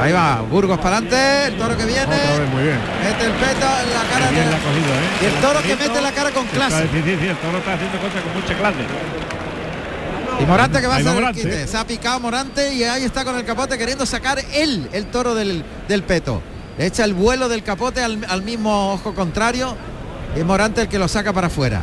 [0.00, 2.78] ahí va, Burgos para adelante, el toro que viene, vez muy bien.
[3.04, 5.22] mete el peto en la cara de- la ¿eh?
[5.22, 6.82] y el toro que mete la cara con clase.
[6.82, 8.78] Sí, sí, sí, el toro está haciendo cosas con mucha clase.
[10.40, 11.66] Y Morante que va a Ahí hacer el quite.
[11.66, 15.34] Se ha picado Morante y ahí está con el capote queriendo sacar él el toro
[15.34, 16.40] del, del peto.
[16.78, 19.76] Le echa el vuelo del capote al, al mismo ojo contrario.
[20.36, 21.80] Y Morante el que lo saca para afuera.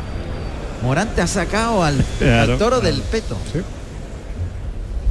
[0.84, 2.82] Morante ha sacado al, Claro, al toro claro.
[2.82, 3.38] del peto.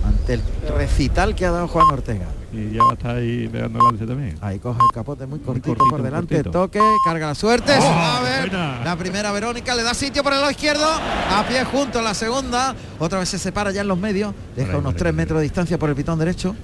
[0.07, 0.43] Ante el
[0.77, 2.27] recital que ha dado Juan Ortega.
[2.53, 4.37] Y ya a estar ahí pegando lance también.
[4.41, 6.51] Ahí coge el capote muy cortito, cortito, por delante, cortito.
[6.53, 7.73] toque, carga la suerte.
[7.81, 8.53] Oh, a ver.
[8.53, 12.77] La primera Verónica le da sitio por el lado izquierdo, a pie junto la segunda,
[13.01, 15.89] otra vez se separa ya en los medios, deja unos tres metros de distancia por
[15.89, 16.55] el pitón derecho.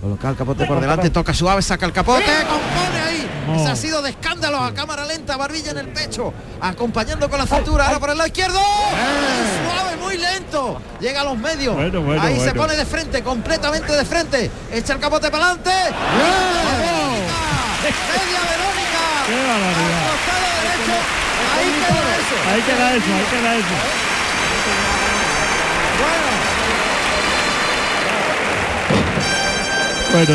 [0.00, 2.97] Coloca el capote por delante, toca suave, saca el capote, compone ahí.
[3.48, 3.54] Oh.
[3.56, 7.46] Ese ha sido de escándalo a cámara lenta, barbilla en el pecho, acompañando con la
[7.46, 8.60] cintura, ahora por el lado izquierdo.
[8.60, 10.80] Muy suave, muy lento.
[11.00, 11.74] Llega a los medios.
[11.74, 14.50] Bueno, bueno, ahí se pone de frente, completamente de frente.
[14.72, 15.70] Echa el capote para adelante.
[15.70, 15.94] Media
[18.50, 19.02] Verónica.
[21.54, 22.36] Ahí queda eso.
[22.50, 23.76] Ahí queda eso, ahí queda eso.
[25.98, 26.27] Bueno,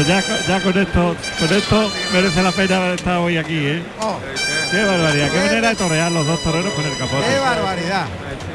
[0.08, 3.84] ya, co- ya con esto, con esto merece la pena estar hoy aquí, ¿eh?
[4.02, 4.18] Oh,
[4.72, 7.24] Qué barbaridad, qué manera de torear los dos toreros con el capote.
[7.28, 8.06] qué barbaridad.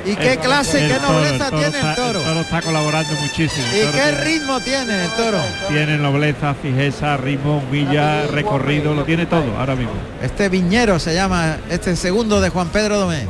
[0.05, 2.19] Y qué El- clase, el qué toro, nobleza el toro tiene el está- toro.
[2.21, 3.67] El toro está colaborando muchísimo.
[3.69, 5.39] Y qué tiene- ritmo tiene el toro.
[5.69, 9.93] Tiene nobleza, fijeza, ritmo, humilla, recorrido, lo tiene todo ahora mismo.
[10.23, 13.27] Este viñero se llama, este segundo de Juan Pedro Domé.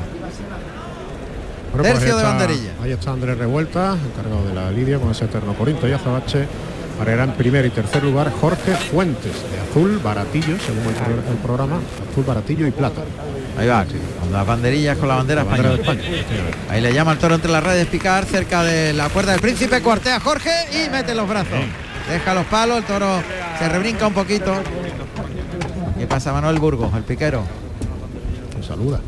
[1.73, 2.71] Bueno, pues Tercio de banderilla.
[2.83, 6.47] Ahí está Andrés Revuelta, encargado de la lidia con ese eterno Corinto y Azabache.
[6.99, 11.39] Para en primer y tercer lugar Jorge Fuentes, de azul, baratillo, según el, pro- el
[11.39, 11.77] programa,
[12.11, 13.03] azul, baratillo y plata.
[13.57, 13.85] Ahí va,
[14.21, 16.09] con las banderillas con la bandera La bandera española.
[16.09, 16.45] de España.
[16.71, 19.81] Ahí le llama el toro entre las redes picar cerca de la cuerda del príncipe,
[19.81, 21.59] cuartea Jorge y mete los brazos.
[22.11, 23.21] Deja los palos, el toro
[23.59, 24.53] se rebrinca un poquito.
[25.99, 27.43] ¿Qué pasa Manuel Burgos, el piquero?
[28.61, 29.01] Se saluda.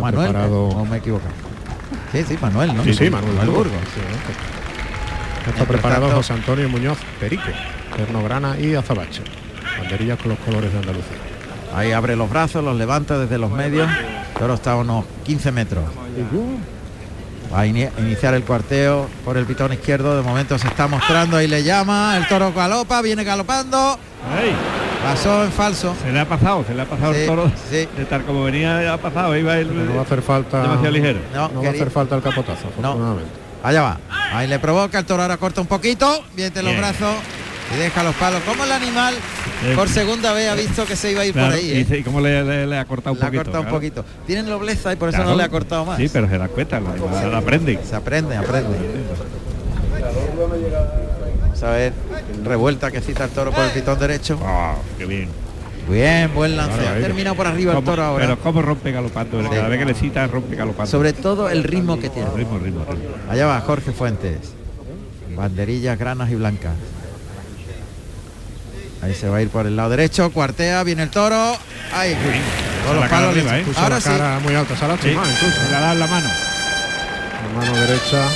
[0.00, 1.24] Manuel, o me equivoco.
[2.12, 2.84] Sí, sí, Manuel, ¿no?
[2.84, 3.54] Sí, sí, Manuel Burgos.
[3.54, 3.80] Burgos.
[5.46, 7.52] Está Mientras preparado tanto- José Antonio Muñoz Perique,
[7.96, 9.22] Ternograna y Azabache.
[9.78, 11.16] Banderillas con los colores de Andalucía.
[11.74, 13.88] Ahí abre los brazos, los levanta desde los medios.
[14.38, 15.84] Toro está a unos 15 metros.
[17.54, 20.16] Va a ini- iniciar el cuarteo por el pitón izquierdo.
[20.16, 22.16] De momento se está mostrando, ahí le llama.
[22.16, 23.98] El toro galopa, viene galopando.
[25.04, 25.94] Pasó en falso.
[26.02, 27.50] Se le ha pasado, se le ha pasado Sí, el toro.
[27.70, 27.88] sí.
[27.96, 30.62] De tal como venía ha pasado, iba el, No va a hacer falta.
[30.62, 31.20] demasiado ligero.
[31.32, 33.30] No, No va a hacer falta el capotazo, afortunadamente.
[33.66, 33.98] Allá va.
[34.32, 37.16] Ahí le provoca, el toro ahora corta un poquito, viene los brazos
[37.74, 38.40] y deja los palos.
[38.44, 39.14] Como el animal
[39.64, 41.84] Eh, por segunda vez ha visto que se iba a ir Claro, por ahí.
[41.88, 41.98] y ¿eh?
[41.98, 43.42] ¿y cómo le, le- le ha cortado un Le ha poquito?
[43.44, 43.76] cortado un claro.
[43.78, 44.04] poquito.
[44.26, 45.30] Tienen nobleza y por eso Claro.
[45.30, 45.96] no le ha cortado más.
[45.96, 47.80] Sí, pero se da cuenta, el animal aprende.
[47.88, 48.76] Se aprende, aprende.
[51.40, 51.92] Vamos a ver,
[52.44, 54.38] revuelta que cita el toro por el pitón derecho.
[54.44, 55.28] Ah, qué bien.
[55.88, 56.78] Bien, buen lance.
[56.78, 58.24] Claro, ha terminado por arriba el toro ahora.
[58.26, 59.48] Pero cómo rompe galopando, Sí.
[59.50, 60.90] cada vez que le cita rompe galopando.
[60.90, 62.28] Sobre todo el ritmo que tiene.
[62.34, 63.10] ritmo, ritmo, ritmo.
[63.30, 64.38] Allá va Jorge Fuentes.
[65.36, 66.72] Banderillas granas y blancas.
[69.02, 71.56] Ahí se va a ir por el lado derecho, cuartea, viene el toro.
[71.94, 72.16] Ahí,
[72.92, 73.30] los palos.
[73.30, 73.64] arriba, le- ¿eh?
[73.64, 74.08] Puso Ahora la sí.
[74.08, 75.62] cara muy alta, se ha Sí, incluso.
[75.66, 76.28] le dado la mano.
[76.28, 78.28] La mano derecha.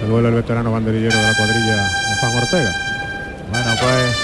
[0.00, 2.72] Se duele el veterano banderillero de la cuadrilla de Juan Ortega.
[3.50, 4.16] Bueno, pues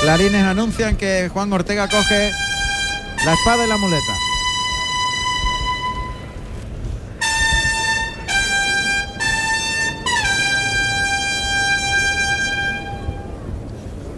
[0.00, 2.30] clarines anuncian que Juan Ortega coge
[3.24, 4.12] la espada y la muleta.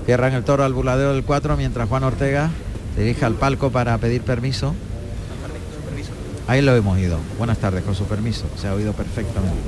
[0.06, 2.50] Cierran el toro al buladeo del 4 mientras Juan Ortega
[2.94, 4.74] se dirige al palco para pedir permiso.
[6.46, 7.18] Ahí lo hemos ido.
[7.36, 8.46] Buenas tardes, con su permiso.
[8.56, 9.58] Se ha oído perfectamente.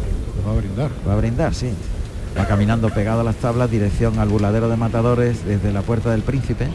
[0.46, 0.90] Va a brindar.
[1.06, 1.74] Va a brindar, sí.
[2.38, 6.22] Va caminando pegado a las tablas, dirección al burladero de matadores desde la puerta del
[6.22, 6.68] príncipe.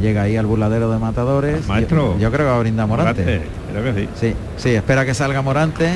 [0.00, 1.66] Llega ahí al burladero de matadores.
[1.66, 2.14] Maestro.
[2.14, 3.22] Yo, yo creo que va a brindar Morante.
[3.22, 3.42] Morante,
[3.72, 4.08] Creo que sí.
[4.18, 5.90] Sí, sí, espera que salga Morante.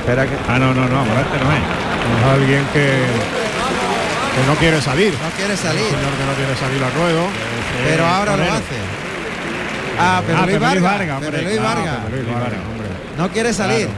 [0.00, 0.32] Espera que.
[0.48, 1.62] Ah, no, no, no, Morante no es.
[2.18, 5.12] Es alguien que, que no quiere salir.
[5.12, 5.82] No quiere salir.
[5.82, 7.26] Un señor que no quiere salir al ruedo.
[7.84, 8.78] Pero ahora lo hace.
[9.98, 11.16] Ah, pero Ah, Luis Luis Vargas.
[11.22, 11.98] Hombre, Luis Vargas.
[12.10, 12.24] Luis.
[13.18, 13.88] No quiere salir.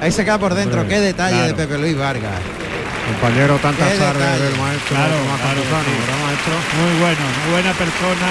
[0.00, 0.80] Ahí se queda por dentro.
[0.82, 1.54] Hombre, Qué detalle de.
[1.54, 2.40] Pepe Luis Vargas.
[3.06, 5.94] Compañero tantas tardes del maestro Claro, Tomás claro, Campuzano, sí.
[6.00, 6.54] ¿verdad, maestro?
[6.74, 8.28] Muy bueno, muy buena persona,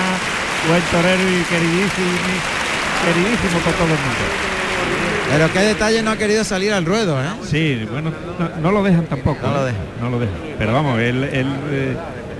[0.68, 2.12] buen torero y queridísimo,
[3.06, 4.26] queridísimo por todo el mundo.
[5.32, 7.28] Pero qué detalle no ha querido salir al ruedo, ¿eh?
[7.50, 9.48] Sí, bueno, no, no lo dejan tampoco.
[9.48, 9.72] No lo ¿eh?
[9.72, 9.82] dejan.
[10.02, 10.36] No lo dejan.
[10.60, 11.98] Pero vamos, el, el, eh,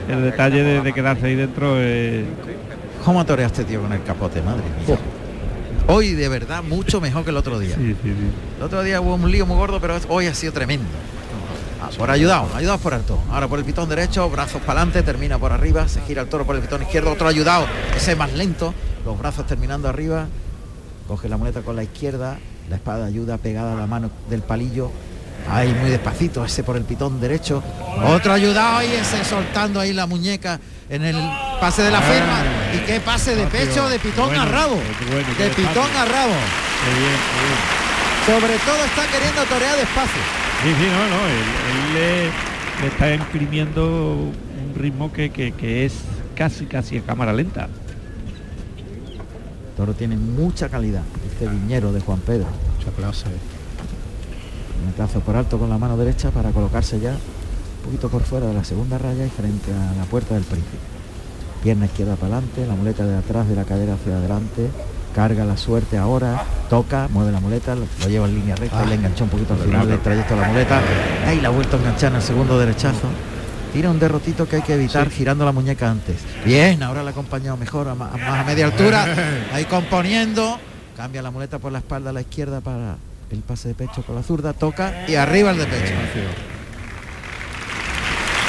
[0.10, 2.26] el detalle de, de quedarse ahí dentro eh,
[3.06, 4.98] ¿Cómo torea este tío con el capote, madre mía?
[5.88, 7.76] Hoy de verdad mucho mejor que el otro día.
[7.76, 8.32] sí, sí, sí.
[8.58, 10.88] El otro día hubo un lío muy gordo, pero hoy ha sido tremendo.
[11.82, 13.20] Ah, por ayudado, ayudados por alto.
[13.30, 16.46] Ahora por el pitón derecho, brazos para adelante, termina por arriba, se gira el toro
[16.46, 18.74] por el pitón izquierdo, otro ayudado, ese más lento,
[19.06, 20.26] los brazos terminando arriba,
[21.08, 24.92] coge la muleta con la izquierda, la espada ayuda pegada a la mano del palillo,
[25.50, 27.62] Ahí muy despacito, ese por el pitón derecho.
[28.04, 30.60] Otro ayudado y ese soltando ahí la muñeca
[30.90, 31.16] en el
[31.60, 32.44] pase de la firma.
[32.74, 34.76] Y qué pase de pecho de pitón Bueno, a rabo.
[35.12, 36.34] bueno, de pitón a rabo.
[36.84, 38.40] Qué bien, qué bien.
[38.42, 40.22] Sobre todo está queriendo torear despacio.
[40.64, 45.86] Sí, sí, no, no, él, él le, le está imprimiendo un ritmo que, que- que
[45.86, 45.94] es
[46.36, 47.68] casi, casi a cámara lenta.
[49.78, 51.02] Toro tiene mucha calidad.
[51.32, 52.48] Este viñero de Juan Pedro.
[52.78, 53.26] Mucha clase.
[54.88, 57.16] Un trazo por alto con la mano derecha para colocarse ya
[57.86, 60.78] poquito por fuera de la segunda raya y frente a la puerta del príncipe.
[61.64, 64.70] Pierna izquierda para adelante, la muleta de atrás de la cadera hacia adelante,
[65.16, 68.96] carga la suerte ahora, toca, mueve la muleta, lo lleva en línea recta y le
[68.96, 70.82] enganchó un poquito al final del trayecto de la muleta.
[71.28, 73.08] Ahí la ha vuelto a enganchar en el segundo derechazo.
[73.74, 76.18] Tira un derrotito que hay que evitar girando la muñeca antes.
[76.46, 79.06] Bien, ahora le ha acompañado mejor, a ma- a más a media altura.
[79.54, 80.58] Ahí componiendo.
[80.96, 82.96] Cambia la muleta por la espalda a la izquierda para
[83.32, 84.54] el pase de pecho con la zurda.
[84.54, 85.94] Toca y arriba el de pecho.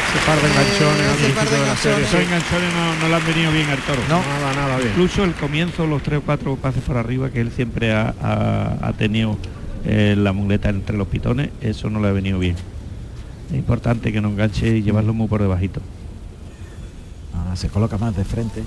[0.08, 2.04] Ese par de enganchones ese par de serie.
[2.04, 4.00] Esos enganchones no, no le han venido bien al toro.
[4.08, 4.20] No.
[4.20, 4.90] Nada, nada bien.
[4.90, 8.76] Incluso el comienzo, los tres o cuatro pases por arriba que él siempre ha, ha-
[8.88, 9.36] ha tenido
[9.84, 12.56] eh, la muleta entre los pitones, eso no le ha venido bien.
[13.50, 15.80] Es importante que no enganche y llevarlo muy por debajito.
[17.36, 18.62] Ahora se coloca más de frente.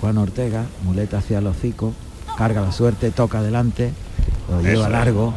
[0.00, 1.92] Juan Ortega, muleta hacia el hocico,
[2.38, 3.90] carga la suerte, toca adelante,
[4.50, 4.88] lo lleva Eso.
[4.90, 5.34] largo.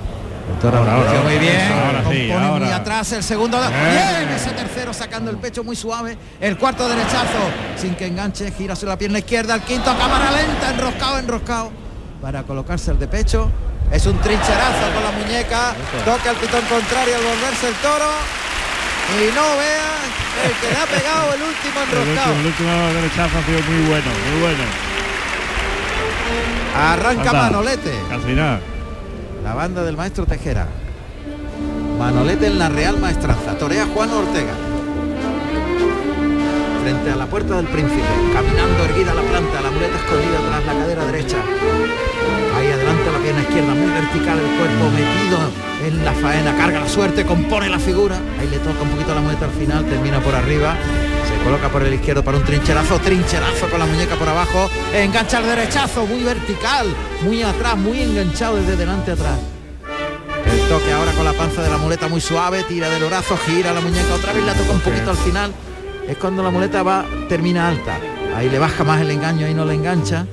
[0.50, 3.60] El Ahora, ahora, muy bien, ahora sí, muy atrás el segundo.
[3.60, 6.18] Bien, ese tercero sacando el pecho muy suave.
[6.41, 7.39] El cuarto derechazo,
[7.78, 9.56] sin que enganche, gira sobre la pierna izquierda.
[9.56, 11.72] El quinto a cámara lenta, enroscado, enroscado.
[12.22, 13.50] Para colocarse el de pecho.
[13.91, 15.74] Es un trincherazo con la muñeca.
[16.04, 18.10] Toca el pitón contrario al volverse el toro.
[19.10, 19.89] Y no vea
[20.45, 22.36] el que le ha pegado el último El enroscado.
[22.36, 24.64] último, el último derechazo ha sido muy bueno, muy bueno.
[26.76, 27.34] Arranca.
[27.34, 27.93] Manolete.
[28.10, 28.60] Casi nada.
[29.43, 30.67] La banda del maestro Tejera.
[31.97, 33.57] Manolete en la Real Maestranza.
[33.57, 34.53] Torea Juan Ortega.
[36.81, 38.01] Frente a la puerta del príncipe.
[38.33, 39.61] Caminando erguida la planta.
[39.61, 41.37] La muleta escondida tras la cadera derecha.
[42.57, 43.73] Ahí adelante la pierna izquierda.
[43.73, 45.39] Muy vertical el cuerpo metido
[45.87, 46.57] en la faena.
[46.57, 47.25] Carga la suerte.
[47.25, 48.17] Compone la figura.
[48.39, 49.85] Ahí le toca un poquito la muleta al final.
[49.85, 50.75] Termina por arriba.
[51.43, 52.99] Coloca por el izquierdo para un trincherazo.
[52.99, 54.69] Trincherazo con la muñeca por abajo.
[54.93, 56.05] Engancha el derechazo.
[56.05, 56.87] Muy vertical.
[57.21, 57.77] Muy atrás.
[57.77, 59.39] Muy enganchado desde delante atrás.
[60.45, 63.71] El toque ahora con la panza de la muleta muy suave, tira del brazo, gira
[63.71, 65.53] la muñeca otra vez, la toca un poquito al final.
[66.07, 67.99] Es cuando la muleta va, termina alta.
[68.35, 70.25] Ahí le baja más el engaño, ahí no le engancha.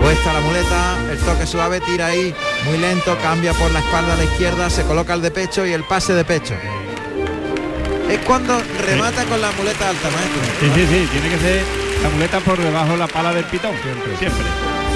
[0.00, 2.34] Puesta la muleta, el toque suave, tira ahí
[2.66, 5.72] muy lento, cambia por la espalda a la izquierda, se coloca el de pecho y
[5.72, 6.54] el pase de pecho.
[8.10, 10.42] Es cuando remata con la muleta alta, maestro.
[10.60, 11.62] Sí, sí, sí, tiene que ser
[12.02, 13.72] la muleta por debajo de la pala del pitón.
[13.82, 14.16] Siempre.
[14.16, 14.44] Siempre.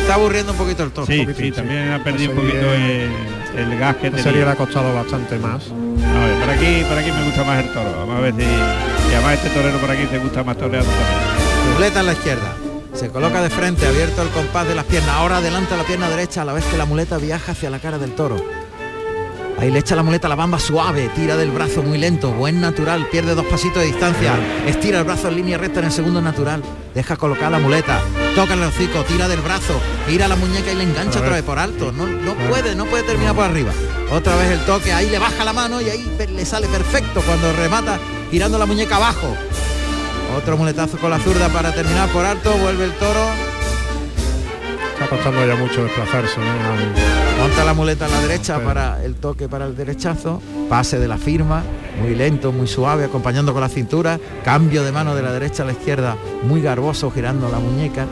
[0.00, 1.12] Está aburriendo un poquito el toque.
[1.12, 3.11] Sí, sí, también ha perdido un poquito el,
[3.56, 4.22] el gas que La tenía.
[4.22, 5.64] serie le ha costado bastante más.
[5.70, 7.92] A ver, por aquí, por aquí me gusta más el toro.
[7.98, 8.42] Vamos a ver si.
[8.42, 11.74] Y además este torero por aquí te gusta más toreando también.
[11.74, 12.54] Muleta en la izquierda.
[12.94, 15.14] Se coloca de frente, abierto el compás de las piernas.
[15.14, 17.98] Ahora adelanta la pierna derecha a la vez que la muleta viaja hacia la cara
[17.98, 18.36] del toro.
[19.61, 22.62] Ahí le echa la muleta a la bamba suave, tira del brazo muy lento, buen
[22.62, 24.32] natural, pierde dos pasitos de distancia,
[24.66, 26.62] estira el brazo en línea recta en el segundo natural,
[26.94, 28.00] deja colocar la muleta,
[28.34, 31.58] toca el hocico, tira del brazo, gira la muñeca y le engancha otra vez por
[31.58, 31.92] alto.
[31.92, 33.70] No, no puede, no puede terminar por arriba.
[34.11, 37.52] Otra vez el toque, ahí le baja la mano y ahí le sale perfecto cuando
[37.52, 37.98] remata
[38.30, 39.36] girando la muñeca abajo.
[40.38, 43.26] Otro muletazo con la zurda para terminar por alto, vuelve el toro,
[44.94, 46.40] Está costando ya mucho desplazarse.
[46.40, 47.30] ¿no?
[47.41, 51.16] Monta la muleta a la derecha para el toque para el derechazo, pase de la
[51.16, 51.62] firma,
[52.01, 55.66] muy lento, muy suave, acompañando con la cintura, cambio de mano de la derecha a
[55.66, 58.07] la izquierda, muy garboso girando la muñeca.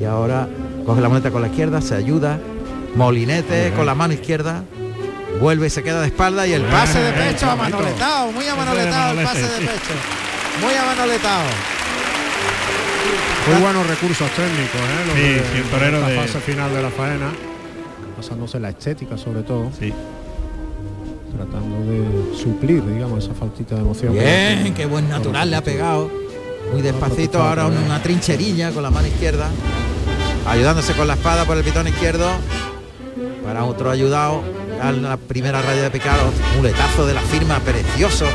[0.00, 0.48] Y ahora
[0.84, 2.38] coge la muleta con la izquierda, se ayuda,
[2.94, 4.62] molinete con la mano izquierda,
[5.40, 9.18] vuelve y se queda de espalda y el pase de pecho eh, amanoletado, muy amanoletado
[9.18, 9.94] el pase de pecho,
[10.62, 11.42] muy amanoletado.
[13.50, 15.04] Muy buenos recursos técnicos, ¿eh?
[15.06, 17.28] Los Sí, de- sí, el torero esta de- fase final de la faena,
[18.16, 19.92] basándose en la estética sobre todo, Sí.
[21.34, 24.12] tratando de suplir, digamos, esa faltita de emoción.
[24.14, 26.10] Bien, qué buen natural le ha pegado.
[26.72, 29.48] Muy despacito, ahora una trincherilla con la mano izquierda.
[30.48, 32.28] Ayudándose con la espada por el pitón izquierdo.
[33.44, 34.42] Para otro ayudado.
[34.80, 36.30] A la primera raya de picado.
[36.56, 38.26] Muletazo de la firma, precioso.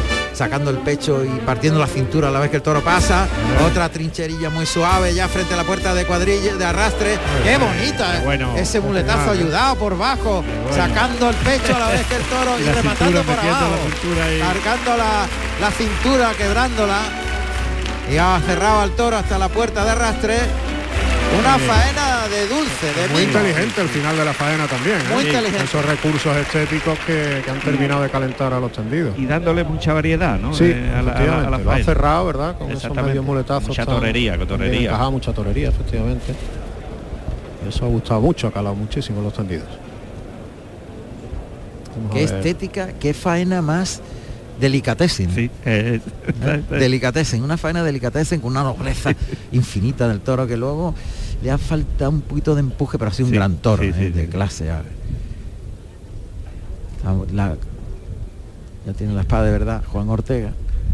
[0.42, 3.28] Sacando el pecho y partiendo la cintura a la vez que el toro pasa.
[3.64, 7.20] Otra trincherilla muy suave ya frente a la puerta de cuadrilla, de arrastre.
[7.44, 8.18] Qué bonita.
[8.18, 8.58] Qué bueno.
[8.58, 10.42] Ese muletazo ayudado por bajo.
[10.42, 10.76] bueno.
[10.76, 13.66] Sacando el pecho a la vez que el toro y, rematando por abajo
[14.18, 15.28] la cargando la,
[15.62, 17.02] la cintura, quebrándola.
[18.12, 20.40] Y ha cerrado al toro hasta la puerta de arrastre.
[21.40, 24.98] Una Eh, faena de dulce, de muy inteligente el final de la faena también.
[24.98, 25.14] ¿eh?
[25.14, 25.64] Muy inteligente.
[25.64, 29.18] Esos recursos estéticos que, que han terminado de calentar a los tendidos.
[29.18, 30.54] Y dándole mucha variedad, ¿no?
[30.54, 32.58] Sí, Eh, a la, a la- a la efectivamente, lo ha cerrado, ¿verdad?
[32.58, 33.70] Con esos medios muletazos.
[33.70, 36.36] Mucha torería, encajado, mucha torería, efectivamente.
[37.66, 39.68] Y eso ha gustado mucho, ha calado muchísimo los tendidos.
[41.96, 44.02] Vamos Qué estética, qué faena más
[44.60, 45.30] delicatessen.
[45.34, 46.00] Sí, eh,
[46.44, 46.62] ¿Eh?
[46.70, 49.14] Delicatessen, una faena delicatessen con una nobleza
[49.52, 50.94] infinita del toro que luego
[51.42, 53.90] le ha faltado un poquito de empuje, pero ha sido un Sí, gran toro sí,
[53.96, 54.12] ¿eh?
[54.12, 54.66] de clase.
[54.66, 54.84] ya.
[57.34, 57.56] La-
[58.86, 60.52] ya tiene la espada de verdad Juan Ortega,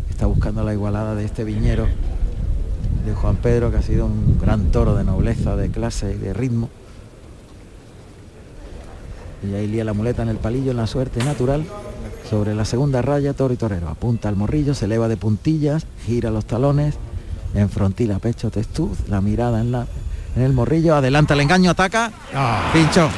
[0.10, 1.86] está buscando la igualada de este viñero
[3.06, 6.34] de Juan Pedro, que ha sido un gran toro de nobleza, de clase y de
[6.34, 6.70] ritmo.
[9.50, 11.64] Y ahí lía la muleta en el palillo en la suerte natural.
[12.30, 13.88] Sobre la segunda raya, toro y torero.
[13.88, 16.96] Apunta al morrillo, se eleva de puntillas, gira los talones,
[17.54, 19.88] en frontila, pecho, testuz, la mirada en, la,
[20.38, 23.10] en el morrillo, adelanta el engaño, ataca, Ah, pincho.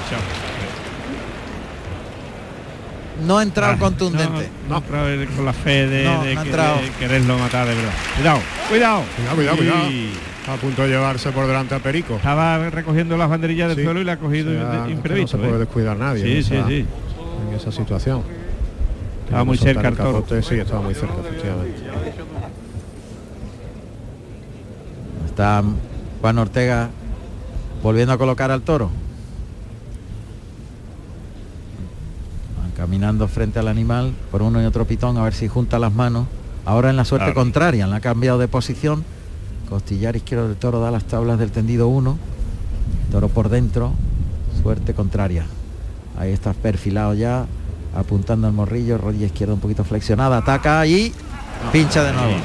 [3.27, 4.49] No ha entrado Ah, contundente.
[4.69, 6.49] No, no ha entrado con la fe de, No, de que-
[6.83, 7.91] de quererlo matar de verdad.
[8.15, 8.39] Cuidado,
[8.69, 9.03] cuidado.
[9.17, 9.89] Cuidado, cuidado, cuidado.
[10.47, 12.15] A punto de llevarse por delante a Perico.
[12.15, 13.83] Estaba recogiendo las banderillas del Sí.
[13.83, 15.37] suelo y la ha cogido sea, imprevisto.
[15.37, 15.65] No se puede ¿eh?
[15.65, 16.85] descuidar nadie Sí, en, sí, esa, sí.
[17.49, 18.23] en esa situación.
[19.25, 20.13] Estaba muy cerca el toro.
[20.13, 21.81] capote, Sí, estaba muy cerca, efectivamente.
[25.25, 25.61] Está
[26.21, 26.89] Juan Ortega
[27.83, 28.89] volviendo a colocar al toro.
[32.61, 35.93] Van caminando frente al animal por uno y otro pitón a ver si junta las
[35.93, 36.27] manos.
[36.65, 37.39] Ahora en la suerte Claro.
[37.39, 39.03] contraria, la ha cambiado de posición.
[39.69, 42.17] Costillar izquierdo del toro da las tablas del tendido 1.
[43.11, 43.91] Toro por dentro,
[44.61, 45.45] suerte contraria.
[46.17, 47.45] Ahí está perfilado ya,
[47.95, 51.13] apuntando al morrillo, rodilla izquierda un poquito flexionada, ataca y
[51.71, 52.35] pincha de nuevo.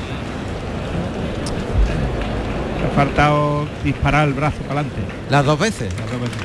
[2.95, 5.01] Faltado disparar el brazo para adelante.
[5.31, 5.93] Las dos veces.
[5.99, 6.37] Las dos veces.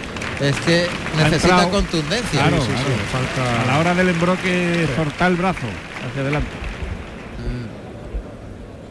[0.42, 0.88] Es que
[1.18, 1.70] necesita entrado.
[1.70, 2.42] contundencia.
[2.42, 3.36] Claro, sí, sí, claro.
[3.36, 5.68] falta- A la hora del embroque, soltar el brazo
[6.10, 6.48] hacia adelante.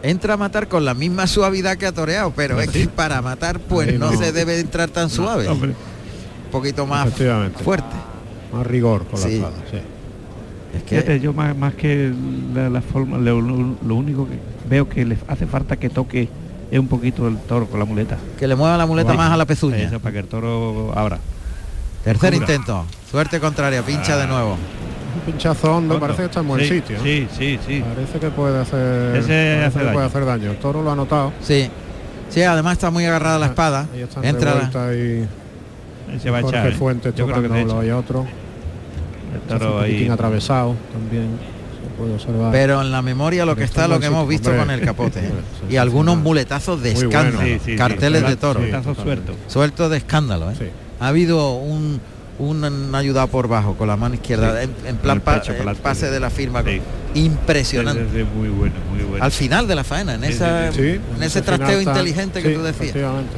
[0.03, 3.59] Entra a matar con la misma suavidad que ha toreado, pero es que para matar
[3.59, 4.17] pues Ahí no, no.
[4.19, 5.49] se debe entrar tan suave.
[5.49, 7.09] Hombre, Un poquito más
[7.65, 7.97] fuerte.
[8.53, 9.29] Más rigor con Sí.
[9.29, 9.55] la espada.
[9.71, 9.79] Sí.
[10.77, 12.13] Es que fíjate, yo más, más que
[12.55, 14.39] la, la forma, lo, lo- lo único que
[14.71, 16.29] veo que le hace falta que toque
[16.71, 18.17] es un poquito el toro con la muleta.
[18.39, 19.77] que le mueva la muleta más a la pezuña.
[19.79, 21.19] Eso, para que el toro abra.
[22.05, 22.85] Tercer intento.
[23.11, 24.53] Suerte contraria, pincha de nuevo.
[24.53, 26.01] Un pinchazo hondo, Hondo.
[26.01, 26.99] parece que está en buen Sí, sitio.
[26.99, 27.03] ¿no?
[27.05, 27.83] Sí, sí, sí.
[27.95, 29.93] Parece que puede hacer, Ese parece hace que daño.
[29.95, 30.51] puede hacer daño.
[30.53, 31.33] El toro lo ha notado.
[31.43, 31.69] Sí.
[32.31, 33.87] Sí, además está muy agarrada la espada.
[33.93, 35.27] Ahí está Entra la- y
[36.11, 36.73] Ahí se va a Jorge echar.
[36.73, 36.77] ¿eh?
[36.77, 38.27] Fuentes Yo creo que otro.
[39.35, 40.09] El toro ahí.
[40.09, 41.29] atravesado también.
[41.99, 42.53] Se puede observar.
[42.53, 44.65] Pero en la memoria lo que está lo que hemos visto hombre.
[44.67, 45.21] con el capote.
[45.71, 47.09] Y algunos muletazos de bueno.
[47.11, 47.41] escándalo.
[47.45, 47.77] Sí, sí, sí.
[47.77, 48.61] carteles de toro.
[48.65, 48.71] Sí.
[48.71, 49.35] Tazo suelto.
[49.49, 50.51] Suelto de escándalo.
[50.51, 50.55] ¿eh?
[50.59, 50.65] Sí.
[51.01, 52.01] Ha habido un,
[52.39, 54.71] un ayudado por bajo con la mano izquierda Sí.
[54.85, 56.63] en, en plan el pa- pecho, el pase de la firma.
[56.63, 56.81] Sí.
[57.15, 58.03] Impresionante.
[58.05, 59.25] Sí, sí, sí, muy bueno, muy bueno.
[59.25, 62.49] Al final de la faena, en, Sí, esa, sí, en ese trasteo está- inteligente que
[62.51, 62.83] sí, tú decías.
[62.91, 63.33] Efectivamente.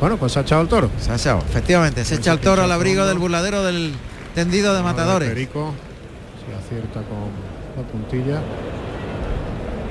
[0.00, 0.90] Bueno, pues se ha echado el toro.
[1.00, 3.92] Se ha echado, efectivamente, se echa el toro al abrigo del burladero del
[4.34, 5.28] tendido de matadores.
[5.30, 5.74] Perico
[6.46, 7.30] se acierta con
[7.76, 8.40] la puntilla.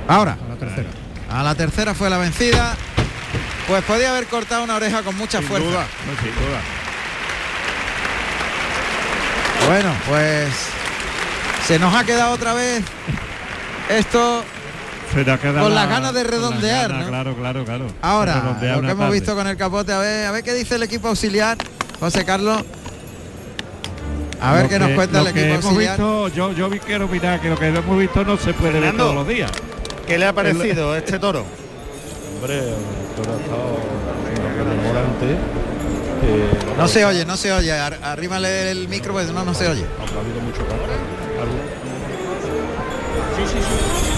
[0.07, 0.89] Ahora, A la tercera.
[1.31, 2.75] a la tercera fue la vencida.
[3.67, 5.67] Pues podía haber cortado una oreja con mucha Sin fuerza.
[5.67, 6.59] duda, no, sin duda.
[9.67, 10.49] Bueno, pues
[11.65, 12.83] se nos ha quedado otra vez
[13.89, 14.43] esto
[15.13, 17.05] Se te ha quedado con la- las ganas de redondear.
[17.07, 17.87] Claro, claro, claro.
[18.03, 19.11] Ahora, lo que hemos tarde.
[19.11, 21.57] visto con el capote, a ver, a ver qué dice el equipo auxiliar,
[21.99, 22.63] José Carlos.
[24.45, 25.97] A ver qué nos cuenta el lo que equipo hemos auxiliar.
[25.97, 28.81] visto, yo, yo vi quiero opinar que lo que hemos visto no se puede ver
[28.83, 29.03] Fernando.
[29.03, 29.51] todos los días.
[30.07, 31.43] ¿Qué le ha parecido este toro?
[32.35, 32.75] Hombre, el
[33.15, 33.75] toro ha estado.
[36.23, 37.71] Eh, No se oye, no se oye.
[37.71, 39.83] Ar- Arrímale el micro, pues no, no se oye.
[39.99, 40.95] Ha habido mucho carga.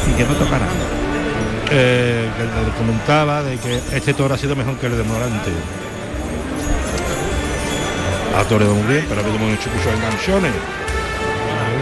[0.09, 0.65] Y que no tocara.
[1.71, 5.51] Eh, que le comentaba de que este toro ha sido mejor que el de Morante.
[8.35, 10.51] Ha toreado muy bien, pero ha habido muchos muchos enganchones.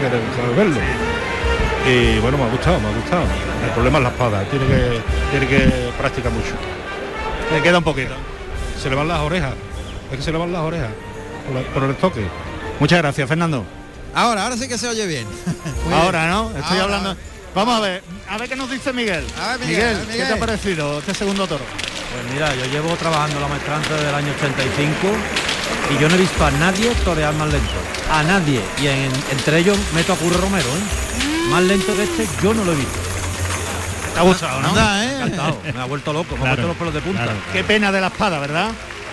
[0.02, 0.80] Hay que verlo.
[1.86, 3.22] Y bueno, me ha gustado, me ha gustado.
[3.64, 6.52] El problema es la espada, tiene que, tiene que practicar mucho.
[7.52, 8.14] Le queda un poquito.
[8.82, 9.52] Se le van las orejas,
[10.10, 10.88] es que se le van las orejas
[11.46, 12.26] por, la- por el toque.
[12.80, 13.64] Muchas gracias, Fernando.
[14.14, 15.26] Ahora, ahora sí que se oye bien.
[15.84, 16.48] Muy Ahora, ¿no?
[16.50, 17.08] Estoy Ahora, hablando.
[17.10, 17.20] ahora.
[17.54, 19.24] Vamos a ver, a ver qué nos dice Miguel.
[19.40, 21.64] A ver, Miguel, a ver, ¿qué te ha parecido este segundo toro?
[21.64, 24.92] Pues mira, yo llevo trabajando la maestranza desde el año 85
[25.94, 27.70] y yo no he visto a nadie torear más lento.
[28.12, 28.60] A nadie.
[28.80, 31.48] Y en- entre ellos meto a Curro Romero, ¿eh?
[31.50, 32.98] Más lento que este yo no lo he visto.
[34.14, 34.68] Te ha gustado, ¿no?
[34.70, 35.12] Anda, ¿eh?
[35.16, 35.60] Encantado.
[35.74, 37.22] Me ha vuelto loco, me ha Claro, puesto los pelos de punta.
[37.24, 37.38] claro.
[37.52, 38.70] Qué pena de la espada, ¿verdad?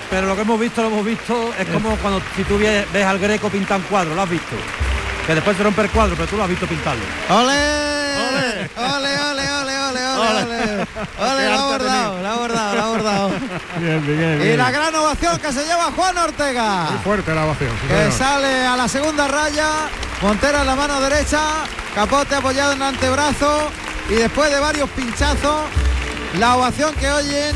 [0.09, 3.03] pero lo que hemos visto, lo hemos visto, es como cuando si tú ves, ves
[3.03, 4.55] al greco pintar un cuadro, lo has visto.
[5.25, 7.01] Que después se rompe el cuadro, pero tú lo has visto pintarlo.
[7.29, 7.39] ¡Ole!
[8.19, 10.87] ¡Ole, ole, ole, ole, ole, ole!
[11.19, 13.31] ¡Ole, lo ha abordado, lo ha abordado, lo ha abordado!
[13.79, 16.89] Bien, Miguel, Y la gran ovación que se lleva Juan Ortega.
[16.91, 17.71] Muy fuerte la ovación.
[17.87, 18.11] que señor.
[18.11, 19.69] sale a la segunda raya,
[20.21, 21.39] Montera en la mano derecha,
[21.95, 23.69] Capote apoyado en el antebrazo
[24.09, 25.61] y después de varios pinchazos,
[26.39, 27.55] la ovación que oyen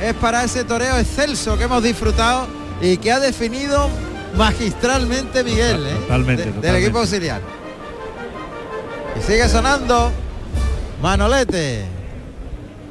[0.00, 2.46] es para ese toreo excelso que hemos disfrutado
[2.80, 3.90] y que ha definido
[4.36, 5.94] magistralmente Miguel, ¿eh?
[6.02, 7.42] Totalmente, De- del equipo auxiliar.
[9.18, 10.12] Y sigue sonando
[11.02, 11.84] Manolete.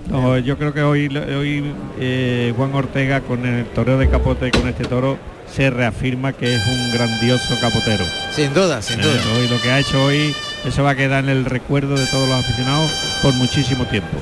[0.10, 4.52] No, yo creo que hoy, hoy eh, Juan Ortega con el toreo de capote y
[4.52, 5.18] con este toro
[5.54, 8.06] se reafirma que es un grandioso capotero.
[8.32, 9.22] Sin duda, sin Eh, duda.
[9.38, 10.34] hoy lo que ha hecho hoy,
[10.66, 12.92] eso va a quedar en el recuerdo de todos los aficionados
[13.22, 14.18] por muchísimo tiempo.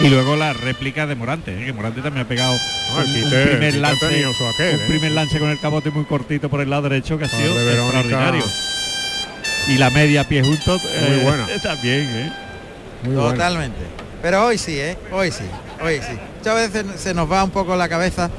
[0.00, 1.66] Y luego la réplica de Morante, ¿eh?
[1.66, 2.54] que Morante también ha pegado
[2.94, 4.84] No, el un, primer lance, tenido su aquel, un ¿eh?
[4.88, 7.54] primer lance con el capote muy cortito por el lado derecho que ha Ah, sido
[7.54, 8.44] de extraordinario.
[9.68, 11.46] Y la media a pie juntos Muy buena.
[11.62, 12.32] también, ¿eh?
[13.04, 13.14] Muy.
[13.16, 13.97] Totalmente.
[14.22, 14.96] Pero hoy sí, ¿eh?
[15.12, 15.44] Hoy sí,
[15.82, 16.18] hoy sí.
[16.38, 18.30] Muchas veces se nos va un poco la cabeza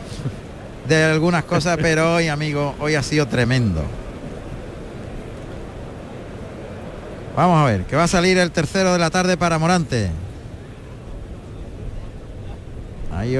[0.87, 3.81] de algunas cosas, pero hoy, amigo, hoy ha sido tremendo.
[7.35, 10.09] Vamos a ver, que va a salir el tercero de la tarde para Morante.
[13.15, 13.37] Ahí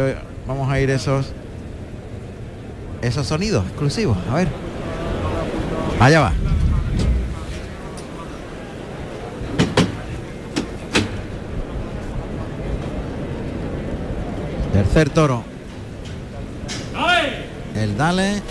[0.48, 1.34] vamos a ir esos
[3.02, 4.18] esos sonidos exclusivos.
[4.30, 4.48] A ver.
[6.00, 6.34] Allá va.
[14.80, 15.44] Tercer toro.
[17.76, 18.42] El dale.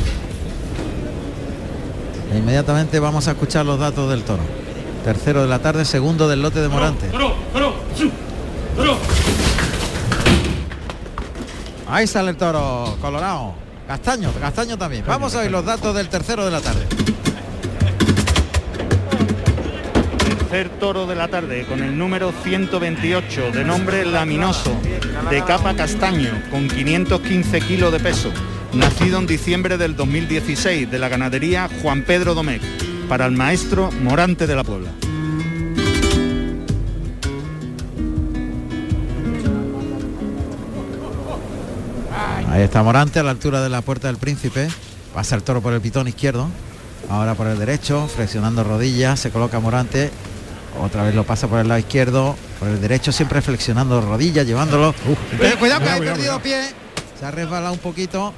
[2.31, 4.43] E inmediatamente vamos a escuchar los datos del toro.
[5.05, 7.11] Tercero de la tarde, segundo del lote de Morante.
[11.89, 13.55] Ahí sale el toro colorado.
[13.87, 15.05] Castaño, castaño también.
[15.07, 16.98] Vamos a ver los datos del tercero de la tarde.
[20.51, 24.75] Tercer toro de la tarde con el número 128 de nombre Laminoso,
[25.29, 28.33] de capa castaño, con 515 kilos de peso.
[28.73, 32.63] Nacido en diciembre del 2016 de la ganadería Juan Pedro Domecq,
[33.11, 34.91] para el maestro Morante de la Puebla.
[42.51, 44.69] Ahí está Morante a la altura de la puerta del príncipe.
[45.13, 46.49] Pasa el toro por el pitón izquierdo.
[47.11, 49.21] Ahora por el derecho, flexionando rodillas.
[49.21, 50.11] Se coloca Morante.
[50.81, 52.37] Otra vez lo pasa por el lado izquierdo.
[52.59, 54.95] Por el derecho, siempre flexionando rodillas, llevándolo.
[55.59, 56.41] Cuidado que ha perdido cuidado.
[56.41, 56.61] pie.
[57.19, 58.33] Se ha resbalado un poquito.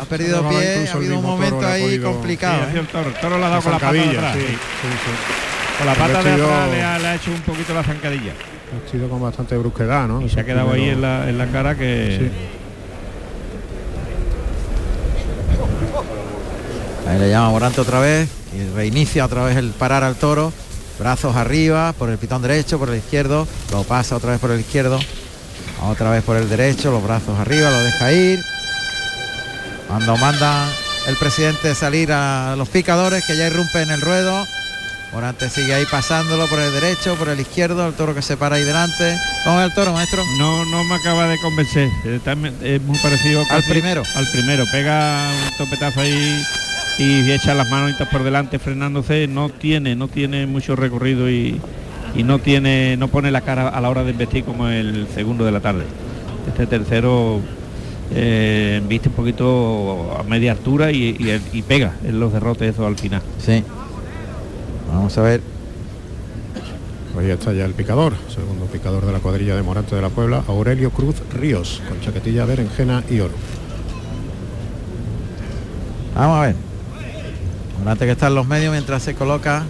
[0.00, 0.88] Ha perdido pie.
[0.88, 2.64] Ha habido un momento ahí podido- complicado.
[2.70, 2.80] Sí, ¿eh?
[2.80, 3.08] el toro.
[3.08, 4.34] El toro le ha dado con la pata de Zancadilla, atrás.
[4.36, 4.52] sí, sí.
[4.52, 5.78] sí, sí.
[5.78, 8.32] Con la pata de atrás le ha, le ha hecho un poquito la zancadilla.
[8.32, 10.20] Ha sido con bastante brusquedad, ¿no?
[10.22, 12.18] Y se ha quedado ahí en la, en la cara que...
[12.20, 12.30] Sí.
[17.08, 20.52] Ahí le llama Morante otra vez y reinicia otra vez el parar al toro.
[20.98, 23.46] Brazos arriba, por el pitón derecho, por el izquierdo.
[23.70, 24.98] Lo pasa otra vez por el izquierdo.
[25.82, 28.40] Otra vez por el derecho, los brazos arriba, lo deja ir.
[29.88, 30.68] Cuando manda
[31.06, 34.46] el presidente salir a los picadores que ya irrumpen el ruedo.
[35.12, 38.56] Morante sigue ahí pasándolo por el derecho, por el izquierdo, el toro que se para
[38.56, 39.16] ahí delante.
[39.44, 40.22] ¿Cómo es el toro, maestro?
[40.38, 41.88] No, no me acaba de convencer.
[42.04, 42.20] Eh,
[42.62, 44.02] Es muy parecido Al primero.
[44.16, 44.64] Al primero.
[44.72, 46.44] Pega un topetazo ahí
[46.98, 49.26] y echa las manitas por delante frenándose.
[49.28, 51.60] No tiene, no tiene mucho recorrido y,
[52.14, 55.44] y no tiene, no pone la cara a la hora de investir como el segundo
[55.44, 55.84] de la tarde.
[56.48, 57.40] Este tercero
[58.14, 62.86] eh, viste un poquito a media altura y, y- y pega en los derrotes eso
[62.86, 63.20] al final.
[63.44, 63.62] Sí.
[64.92, 65.40] Vamos a ver.
[67.12, 70.10] Pues ahí está ya el picador, segundo picador de la cuadrilla de Morante de la
[70.10, 73.32] Puebla, Aurelio Cruz Ríos, con chaquetilla berenjena y oro.
[76.14, 76.56] Vamos a ver.
[77.78, 79.64] Morante que está en los medios mientras se coloca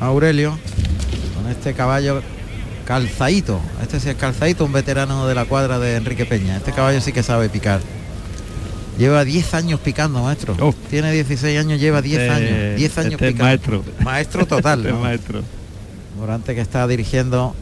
[0.00, 0.58] Aurelio
[1.36, 2.22] con este caballo
[2.86, 3.60] calzadito.
[3.82, 6.56] Este sí es calzadito, un veterano de la cuadra de Enrique Peña.
[6.56, 7.80] Este caballo sí que sabe picar.
[8.98, 10.56] Lleva 10 años picando, maestro.
[10.66, 10.74] Uf.
[10.90, 12.76] Tiene 16 años, lleva 10 Este- años.
[12.78, 13.44] 10 años este es picando.
[13.44, 13.84] maestro.
[14.02, 14.80] Maestro total.
[14.86, 15.42] Este maestro.
[16.18, 17.54] Morante que está dirigiendo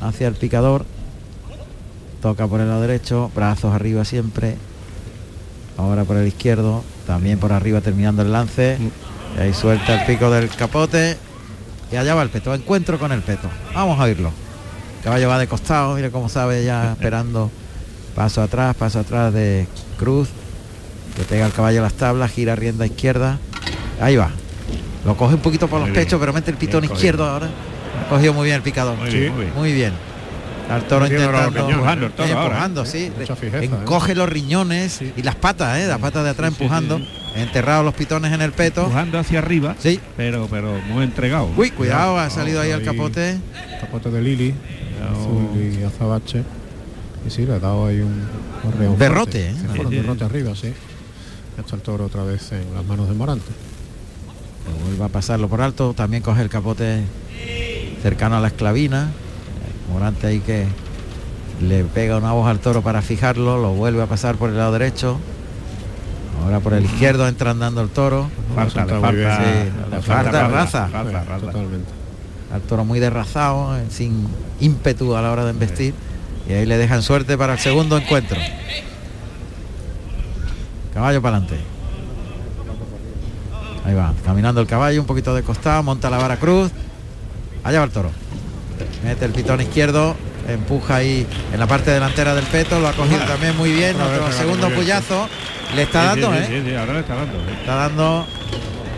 [0.00, 0.84] hacia el picador.
[2.20, 4.56] Toca por el lado derecho, brazos arriba siempre.
[5.76, 8.78] Ahora por el izquierdo, también por arriba terminando el lance.
[9.36, 11.16] Y ahí suelta el pico del capote.
[11.90, 13.48] Y allá va el peto, encuentro con el peto.
[13.74, 14.30] Vamos a oírlo.
[15.04, 17.50] Caballo va de costado, mire cómo sabe ya esperando.
[18.14, 19.66] Paso atrás, paso atrás de
[19.98, 20.28] Cruz.
[21.16, 23.38] Que pega el caballo a las tablas, gira rienda izquierda.
[24.00, 24.30] Ahí va.
[25.04, 26.04] Lo coge un poquito por los bien.
[26.04, 27.48] pechos, pero mete el pitón Bien izquierdo ahora.
[28.06, 28.96] Ha cogido muy bien el picador.
[28.96, 29.18] Muy Sí.
[29.18, 29.92] bien, muy bien.
[30.72, 32.86] Al toro Metiendo los intentando empujando el toro eh, ahora, empujando, ¿eh?
[32.86, 33.12] sí.
[33.40, 33.64] Fijeza, ¿eh?
[33.64, 35.86] Encoge los riñones y las patas, ¿eh?
[35.86, 36.98] las patas de atrás Sí, empujando.
[36.98, 38.82] sí, Enterrados los pitones en el peto.
[38.82, 40.00] Empujando hacia arriba, Sí.
[40.16, 41.48] pero pero muy entregado.
[41.56, 43.38] Uy, cuidado, ha salido ahí el capote.
[43.80, 44.54] Capote de Lili,
[45.56, 46.42] y azabache.
[47.26, 48.26] Y sí, le ha dado ahí un.
[48.98, 49.54] Derrote, ¿eh?
[49.84, 50.72] Un derrote arriba, sí.
[51.58, 53.50] Está el toro otra vez en las manos de Morante.
[54.84, 55.92] Vuelve a pasarlo por alto.
[55.94, 57.02] También coge el capote
[58.02, 59.10] cercano a la esclavina.
[59.90, 60.66] Morante ahí que
[61.60, 63.58] le pega una voz al toro para fijarlo.
[63.60, 65.18] Lo vuelve a pasar por el lado derecho.
[66.44, 68.28] Ahora por el izquierdo entra andando el toro.
[68.54, 69.42] Falta, le falta, Sí,
[69.90, 70.88] le le falta raza.
[70.88, 71.22] falta.
[71.38, 71.90] Totalmente.
[72.52, 74.26] al toro muy derrazado, eh, sin
[74.60, 75.94] ímpetu a la hora de embestir.
[76.48, 78.38] Y ahí le dejan suerte para el segundo encuentro.
[80.92, 81.64] Caballo para adelante.
[83.84, 86.70] Ahí va, caminando el caballo, un poquito de costado, monta la vara cruz.
[87.64, 88.10] Allá va el toro.
[89.04, 90.14] Mete el pitón izquierdo,
[90.48, 94.30] empuja ahí en la parte delantera del peto, lo ha cogido también muy bien, otro
[94.32, 95.28] segundo bien, puyazo.
[95.74, 96.46] Le está dando, sí, ¿eh?
[96.48, 97.32] sí, sí, ahora le está dando.
[97.38, 97.52] sí.
[97.60, 98.26] Está dando,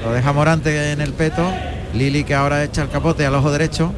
[0.05, 1.51] lo deja Morante en el peto.
[1.95, 3.93] Lili que ahora echa el capote al ojo derecho.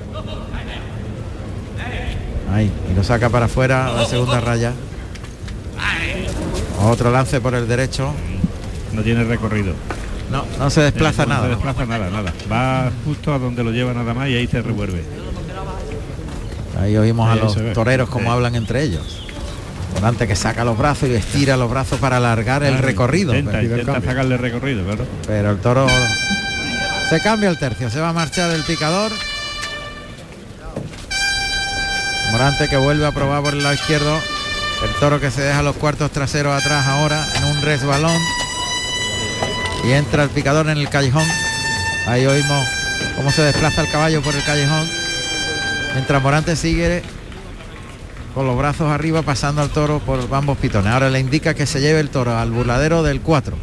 [2.53, 4.73] Ahí, y lo saca para afuera a la segunda raya.
[6.83, 8.13] Otro lance por el derecho.
[8.93, 9.73] No tiene recorrido.
[10.31, 11.45] No, no se desplaza Eh, no nada.
[11.45, 12.33] se desplaza nada, nada.
[12.51, 15.03] Va justo a donde lo lleva nada más y ahí se revuelve.
[16.81, 18.31] Ahí oímos a los toreros como Sí.
[18.33, 19.23] hablan entre ellos.
[19.95, 23.35] Morante que saca los brazos y estira los brazos para alargar el Claro, recorrido.
[23.35, 25.07] Intenta, Pero, Pide el intenta sacarle recorrido, claro.
[25.27, 25.87] pero el toro
[27.09, 29.11] se cambia el tercio, se va a marchar el picador.
[32.33, 34.19] Morante que vuelve a probar por el lado izquierdo.
[34.85, 38.21] El toro que se deja los cuartos traseros atrás ahora en un resbalón.
[39.85, 41.27] Y entra el picador en el callejón.
[42.07, 42.67] Ahí oímos
[43.17, 44.87] cómo se desplaza el caballo por el callejón.
[45.97, 47.03] Mientras Morante sigue
[48.35, 50.93] con los brazos arriba pasando al toro por ambos pitones.
[50.93, 53.57] Ahora le indica que se lleve el toro al burladero del 4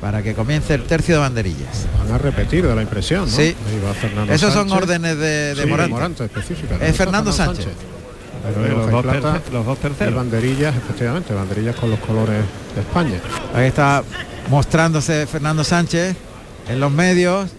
[0.00, 1.86] para que comience el tercio de banderillas.
[1.98, 3.26] Van a repetir de la impresión, ¿no?
[3.30, 3.42] Sí.
[3.68, 4.82] Ahí va Fernando Esos son Sánchez.
[4.82, 6.24] órdenes de, de Sí, Morante.
[6.24, 6.80] específicas.
[6.80, 7.66] Es Fernando Sánchez.
[8.54, 10.14] Pero Los y dos, plata los dos y terceros.
[10.14, 12.42] banderillas, efectivamente, banderillas con los colores
[12.74, 13.18] de España.
[13.54, 14.02] Ahí está
[14.48, 16.16] mostrándose Fernando Sánchez
[16.68, 17.50] en los medios.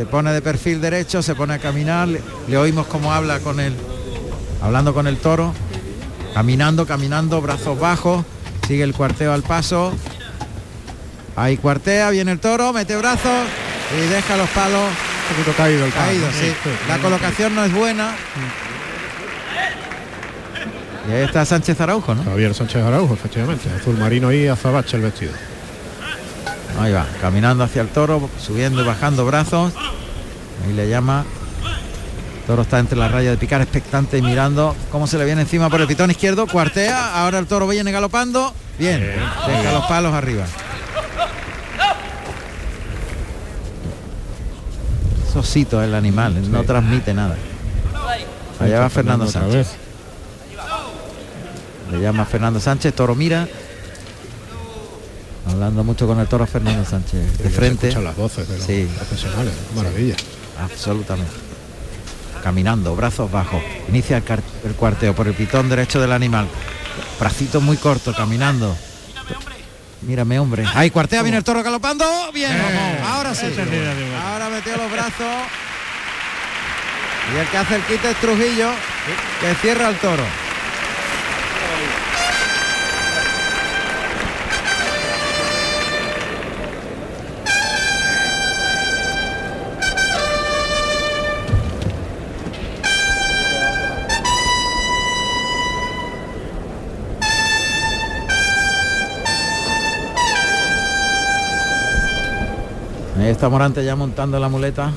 [0.00, 2.08] Se pone de perfil derecho, se pone a caminar.
[2.08, 3.74] Le, le oímos cómo habla con él,
[4.62, 5.52] hablando con el toro.
[6.32, 8.24] Caminando, caminando, brazos bajos.
[8.66, 9.92] Sigue el cuarteo al paso.
[11.36, 13.46] Ahí cuartea, viene el toro, mete brazos
[13.94, 14.88] y deja los palos
[15.28, 15.92] Un poquito caído el.
[15.92, 16.32] ¿no?
[16.32, 16.50] Sí.
[16.88, 18.14] La colocación no es buena.
[21.10, 22.24] Y ahí está Sánchez Araujo, ¿no?
[22.24, 23.68] Javier Sánchez Araujo, efectivamente.
[23.78, 25.32] Azul marino y azabache el vestido.
[26.78, 29.72] Ahí va, caminando hacia el toro, subiendo y bajando brazos.
[30.66, 31.24] Ahí le llama.
[32.40, 35.42] El toro está entre la raya de picar, expectante y mirando cómo se le viene
[35.42, 36.46] encima por el pitón izquierdo.
[36.46, 38.52] Cuartea, ahora el toro viene galopando.
[38.78, 40.44] Bien, deja los palos arriba.
[45.32, 47.36] Sosito el animal, no transmite nada.
[48.58, 49.68] Allá va Fernando Sánchez.
[51.92, 53.48] Le llama Fernando Sánchez, toro mira.
[55.48, 57.38] Hablando mucho con el toro Fernando Sánchez.
[57.38, 57.88] De se frente.
[57.88, 58.88] escuchan las voces de los Sí.
[58.96, 59.54] profesionales.
[59.74, 60.16] Maravilla.
[60.62, 61.32] Absolutamente.
[62.42, 63.62] Caminando, brazos bajos.
[63.88, 66.48] Inicia el, cuarteo por el pitón derecho del animal.
[67.18, 68.76] Bracito muy corto, caminando.
[70.02, 70.64] Mírame, hombre.
[70.74, 72.04] Ahí cuartea, viene el toro galopando.
[72.32, 72.52] Bien.
[73.04, 73.46] Ahora sí.
[73.46, 74.26] Esa es la idea de Morante.
[74.26, 75.26] Ahora metió los brazos.
[77.34, 78.70] Y el que hace el quite es Trujillo,
[79.40, 80.22] que cierra el toro.
[103.30, 104.90] Está Morante ya montando la muleta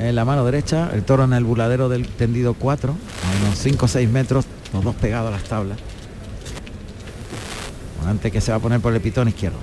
[0.00, 3.84] en la mano derecha, el toro en el buladero del tendido 4, a unos 5
[3.84, 5.78] o 6 metros, los dos pegados a las tablas.
[8.00, 9.58] Morante que se va a poner por el pitón izquierdo.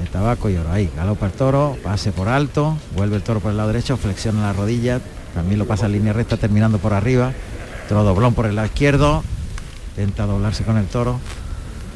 [0.00, 0.72] De tabaco y oro.
[0.72, 4.40] Ahí, galopa el toro, pase por alto, vuelve el toro por el lado derecho, flexiona
[4.40, 5.02] la rodilla,
[5.34, 7.32] también lo pasa en línea recta terminando por arriba.
[7.90, 9.22] Toro doblón por el lado izquierdo,
[9.90, 11.20] intenta doblarse con el toro,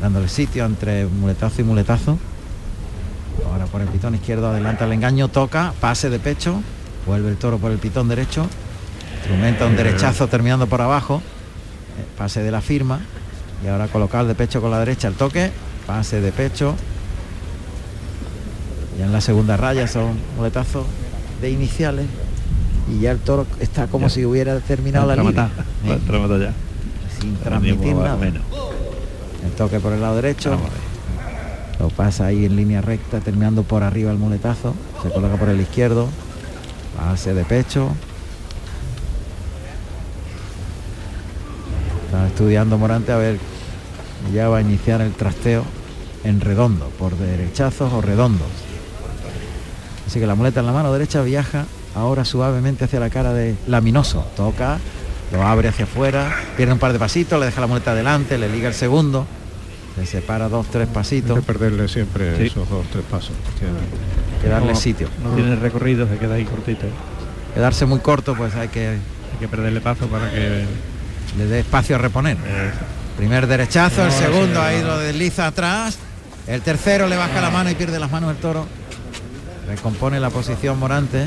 [0.03, 2.18] dándole sitio entre muletazo y muletazo.
[3.73, 6.61] Por el pitón izquierdo adelanta el engaño, toca, pase de pecho,
[7.07, 8.47] vuelve el toro por el pitón derecho,
[9.18, 11.23] instrumenta un derechazo terminando por abajo,
[11.99, 13.01] eh, pase de la firma
[13.64, 15.53] y ahora colocar de pecho con la derecha el toque,
[15.87, 16.75] pase de pecho.
[18.99, 20.85] Ya en la segunda raya son muletazos
[21.41, 22.07] de iniciales
[22.93, 25.43] y ya el toro está como si hubiera terminado la Entra a lidia.
[25.85, 26.53] matar, entra a matar ya.
[27.21, 28.16] Sin transmitir nada.
[28.16, 28.43] menos.
[29.45, 30.59] El toque por el lado derecho.
[31.81, 34.74] Lo pasa ahí en línea recta, terminando por arriba el muletazo.
[35.03, 36.09] Se coloca por el izquierdo.
[36.99, 37.89] Base de pecho.
[42.05, 43.39] Está estudiando Morante a ver.
[44.35, 45.64] Ya va a iniciar el trasteo
[46.22, 48.49] en redondo, por derechazos o redondos.
[50.07, 51.64] Así que la muleta en la mano derecha viaja
[51.95, 54.26] ahora suavemente hacia la cara de Laminoso.
[54.37, 54.78] Toca,
[55.33, 58.51] lo abre hacia afuera, pierde un par de pasitos, le deja la muleta adelante, le
[58.51, 59.26] liga el segundo.
[60.01, 61.39] Se separa dos, tres Hay pasitos.
[61.39, 62.47] que perderle siempre Sí.
[62.47, 63.33] esos dos, tres pasos.
[63.43, 63.97] efectivamente.
[64.43, 65.09] que darle No- sitio.
[65.23, 66.87] No tiene recorrido, se queda ahí cortito.
[67.55, 70.65] Quedarse muy corto, pues hay que Hay que perderle paso para que
[71.39, 72.37] le dé espacio a reponer.
[73.19, 74.89] Primer derechazo, el segundo sí, ahí no.
[74.89, 75.99] lo desliza atrás.
[76.47, 78.67] El tercero le baja la mano y pierde las manos el toro.
[79.69, 81.27] Recompone la posición Morante.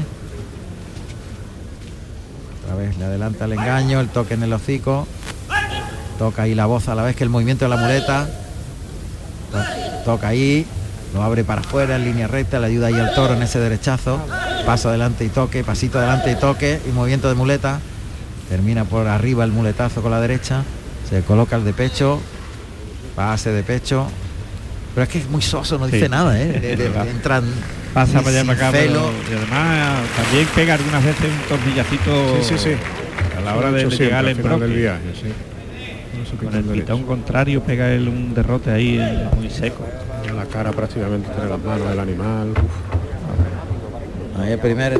[2.64, 5.08] Otra vez le adelanta el engaño, el toque en el hocico.
[6.18, 8.28] Toca ahí la voz a la vez que el movimiento de la muleta.
[9.54, 10.66] To- Toca ahí,
[11.14, 14.20] lo abre para afuera en línea recta, le ayuda ahí al toro en ese derechazo.
[14.66, 17.80] Paso adelante y toque, pasito adelante y toque y movimiento de muleta.
[18.50, 20.64] Termina por arriba el muletazo con la derecha.
[21.10, 22.20] Se coloca el de pecho.
[23.16, 24.08] Pase de pecho.
[24.94, 26.10] Pero es que es muy soso, no dice Sí.
[26.10, 26.46] nada, ¿eh?
[26.60, 27.44] De- de- de- entran
[27.94, 28.72] pasa para allá para acá.
[28.72, 32.76] pero- y además también pega algunas veces un tornillacito Sí, sí, sí.
[33.38, 35.00] a la hora de, llegar al del viaje,
[36.40, 39.00] Con el pitón contrario pega él un derrote ahí
[39.36, 39.86] muy seco.
[40.36, 42.50] La cara prácticamente entre las manos del animal.
[42.52, 44.40] uf.
[44.40, 45.00] Ahí el primer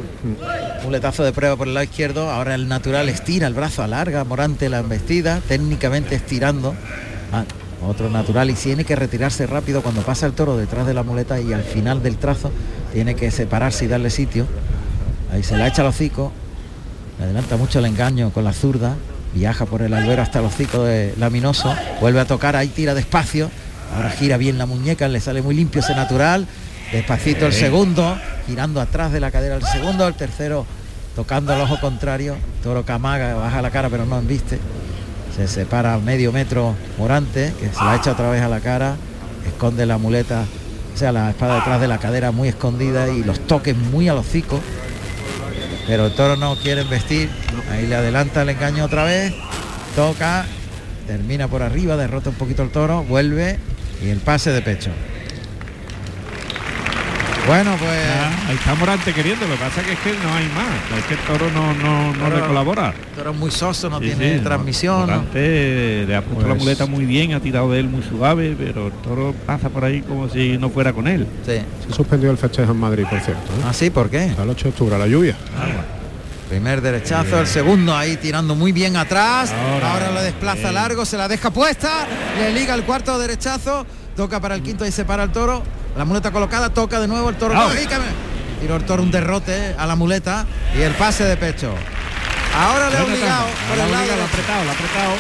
[0.84, 2.30] muletazo de prueba por el lado izquierdo.
[2.30, 6.76] Ahora el natural estira el brazo, alarga Morante la embestida, técnicamente estirando.
[7.32, 7.44] Ah,
[7.86, 11.40] otro natural y tiene que retirarse rápido cuando pasa el toro detrás de la muleta
[11.42, 12.52] y al final del trazo
[12.94, 14.46] tiene que separarse y darle sitio.
[15.32, 16.32] Ahí se la echa al hocico.
[17.18, 18.96] Le adelanta mucho el engaño con la zurda.
[19.34, 21.76] Viaja por el albero hasta el hocico de Laminoso.
[22.00, 23.50] Vuelve a tocar, ahí tira despacio.
[23.96, 26.48] Ahora gira bien la muñeca, le sale muy limpio ese natural.
[26.92, 30.66] Despacito el segundo, girando atrás de la cadera el segundo, el tercero
[31.16, 32.36] tocando el ojo contrario.
[32.62, 34.60] Toro Camaga baja la cara pero no embiste.
[35.36, 38.96] Se separa medio metro Morante, que se la echa otra vez a la cara.
[39.48, 40.46] Esconde la muleta,
[40.94, 44.18] o sea, la espada detrás de la cadera muy escondida y los toques muy al
[44.18, 44.62] hocico.
[45.88, 47.30] Pero el toro no quiere vestir.
[47.74, 49.34] Ahí le adelanta el engaño otra vez.
[49.96, 50.46] Toca.
[51.08, 53.04] Termina por arriba, derrota un poquito el toro.
[53.04, 53.58] Vuelve.
[54.04, 54.92] Y el pase de pecho.
[57.48, 57.92] Bueno, pues.
[58.10, 61.04] Ah, ahí está Morante queriendo, lo que pasa que es que no hay más, es
[61.06, 62.88] que el toro no, no, no le colabora.
[63.12, 65.02] el toro es muy soso, no Sí, tiene sí, transmisión.
[65.02, 65.06] ¿no?
[65.08, 68.56] Morante le ha puesto la Pues- muleta muy bien, ha tirado de él muy suave,
[68.58, 71.28] pero el toro pasa por ahí como si no fuera con él.
[71.46, 71.58] Sí.
[71.86, 73.52] Se suspendió el festejo en Madrid, por cierto.
[73.52, 73.64] ¿eh?
[73.66, 74.24] Ah, sí, ¿por qué?
[74.42, 75.36] El 8 de octubre, la lluvia.
[76.50, 79.52] Primer derechazo, el segundo ahí tirando muy bien atrás.
[79.52, 80.74] Ahora, Ahora, lo desplaza bien.
[80.76, 82.06] largo, se la deja puesta,
[82.38, 83.86] le liga el cuarto derechazo,
[84.16, 85.64] toca para el quinto y se para el toro.
[85.98, 87.56] La muleta colocada, toca de nuevo el toro.
[88.62, 90.46] Tiró el toro un derrote a la muleta
[90.78, 91.74] y el pase de pecho.
[92.56, 95.14] Ahora le ha obligado por el lado lo ha apretado, lo ha apretado.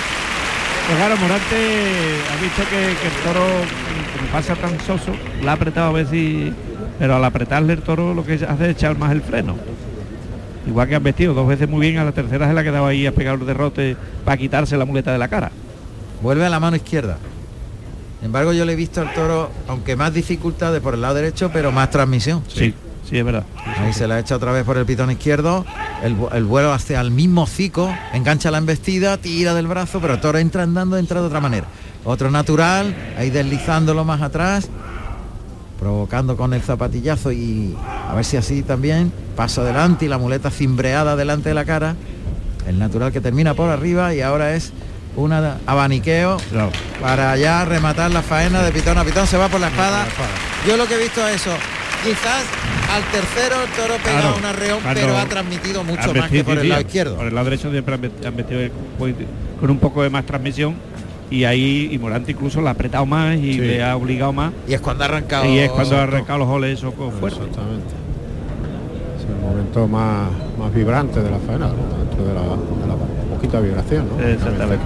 [0.85, 3.45] Pues claro, Morante ha visto que, que el toro
[4.17, 6.53] como pasa tan soso, la ha apretado a ver si.
[6.99, 9.55] Pero al apretarle el toro lo que hace es echar más el freno.
[10.65, 12.85] Igual que han vestido dos veces muy bien, a la tercera se la ha quedado
[12.85, 15.51] ahí a pegar el derrote para quitarse la muleta de la cara.
[16.21, 17.17] Vuelve a la mano izquierda.
[18.19, 21.49] Sin embargo, yo le he visto al toro, aunque más dificultades por el lado derecho,
[21.51, 22.43] pero más transmisión.
[22.47, 22.73] Sí,
[23.09, 23.43] sí, es verdad.
[23.77, 25.65] Ahí se la echa otra vez por el pitón izquierdo,
[26.01, 30.21] el, el vuelo hacia el mismo hocico, engancha la embestida, tira del brazo, pero el
[30.21, 31.67] toro entra andando, entra de otra manera.
[32.05, 34.69] Otro natural, ahí deslizándolo más atrás,
[35.87, 37.75] provocando con el zapatillazo y
[38.09, 41.95] a ver si así también, paso adelante y la muleta cimbreada delante de la cara,
[42.65, 44.71] el natural que termina por arriba y ahora es
[45.17, 46.37] un abaniqueo
[47.01, 50.05] para ya rematar la faena de pitón a pitón, se va por la espada.
[50.65, 51.51] Yo lo que he visto es eso.
[52.01, 52.43] Quizás
[52.93, 56.57] al tercero el toro pega Claro, un arreón, pero ha transmitido mucho más que por
[56.57, 57.15] el lado izquierdo.
[57.17, 58.01] Por el lado derecho siempre han
[58.37, 58.61] vestido
[58.97, 59.15] con-
[59.59, 60.75] con un poco de más transmisión
[61.31, 63.59] y ahí y Morante incluso la ha apretado más y Sí.
[63.59, 64.51] le ha obligado más.
[64.67, 65.45] Y es cuando ha arrancado.
[65.45, 67.39] Y es cuando ha arrancado los goles eso con fuerza.
[67.43, 67.93] Exactamente.
[69.17, 70.29] Es el momento más,
[70.59, 71.97] más vibrante de la faena, ¿no?
[71.97, 74.23] dentro de la, de la poquita vibración, ¿no?
[74.23, 74.83] Exactamente.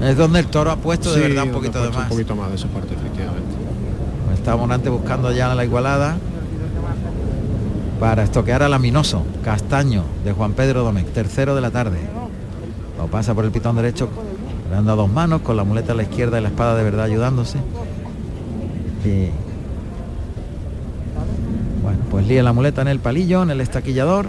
[0.00, 2.02] Que, Es donde el toro ha puesto de Sí, verdad un poquito de más.
[2.04, 3.54] Un poquito más de esa parte, efectivamente.
[4.34, 6.16] Está Morante buscando ya la igualada
[8.00, 11.98] para estoquear a Laminoso, Castaño de Juan Pedro Domecq, tercero de la tarde.
[12.98, 14.08] Lo pasa por el pitón derecho,
[14.70, 17.04] dando a dos manos, con la muleta a la izquierda y la espada de verdad
[17.06, 17.58] ayudándose.
[19.04, 19.30] Y,
[21.82, 24.26] bueno, pues lía la muleta en el palillo, en el estaquillador.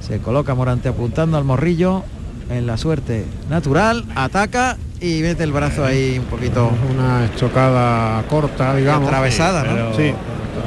[0.00, 2.04] Se coloca Morante apuntando al morrillo
[2.50, 6.70] en la suerte natural, ataca y mete el brazo ahí un poquito.
[6.94, 9.08] Una estocada corta, digamos.
[9.08, 9.72] Atravesada, ¿no?
[9.74, 10.12] Pero, Sí,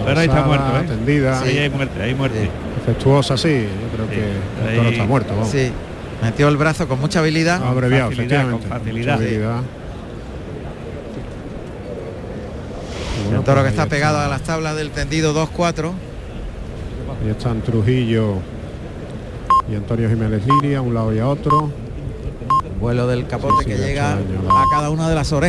[0.05, 0.83] pero ahí está muerto, ¿eh?
[0.87, 1.39] Tendida.
[1.41, 2.49] Ahí hay muerte, hay muerte.
[2.81, 3.65] Efectuosa, sí.
[3.81, 5.33] Yo creo que el toro ahí- está muerto.
[5.33, 5.49] vamos.
[5.49, 5.71] Sí,
[6.21, 7.63] metió el brazo con mucha habilidad.
[7.63, 8.69] Abreviado, Facilidad, efectivamente.
[8.69, 9.19] con facilidad.
[13.33, 15.91] El toro que está pegado a las tablas del tendido 2-4.
[17.23, 18.35] Ahí están Trujillo
[19.71, 21.69] y Antonio Jiménez Liria, a un lado y a otro.
[22.79, 25.47] Vuelo del capote Sí, sí, que llega a cada una de las orejas.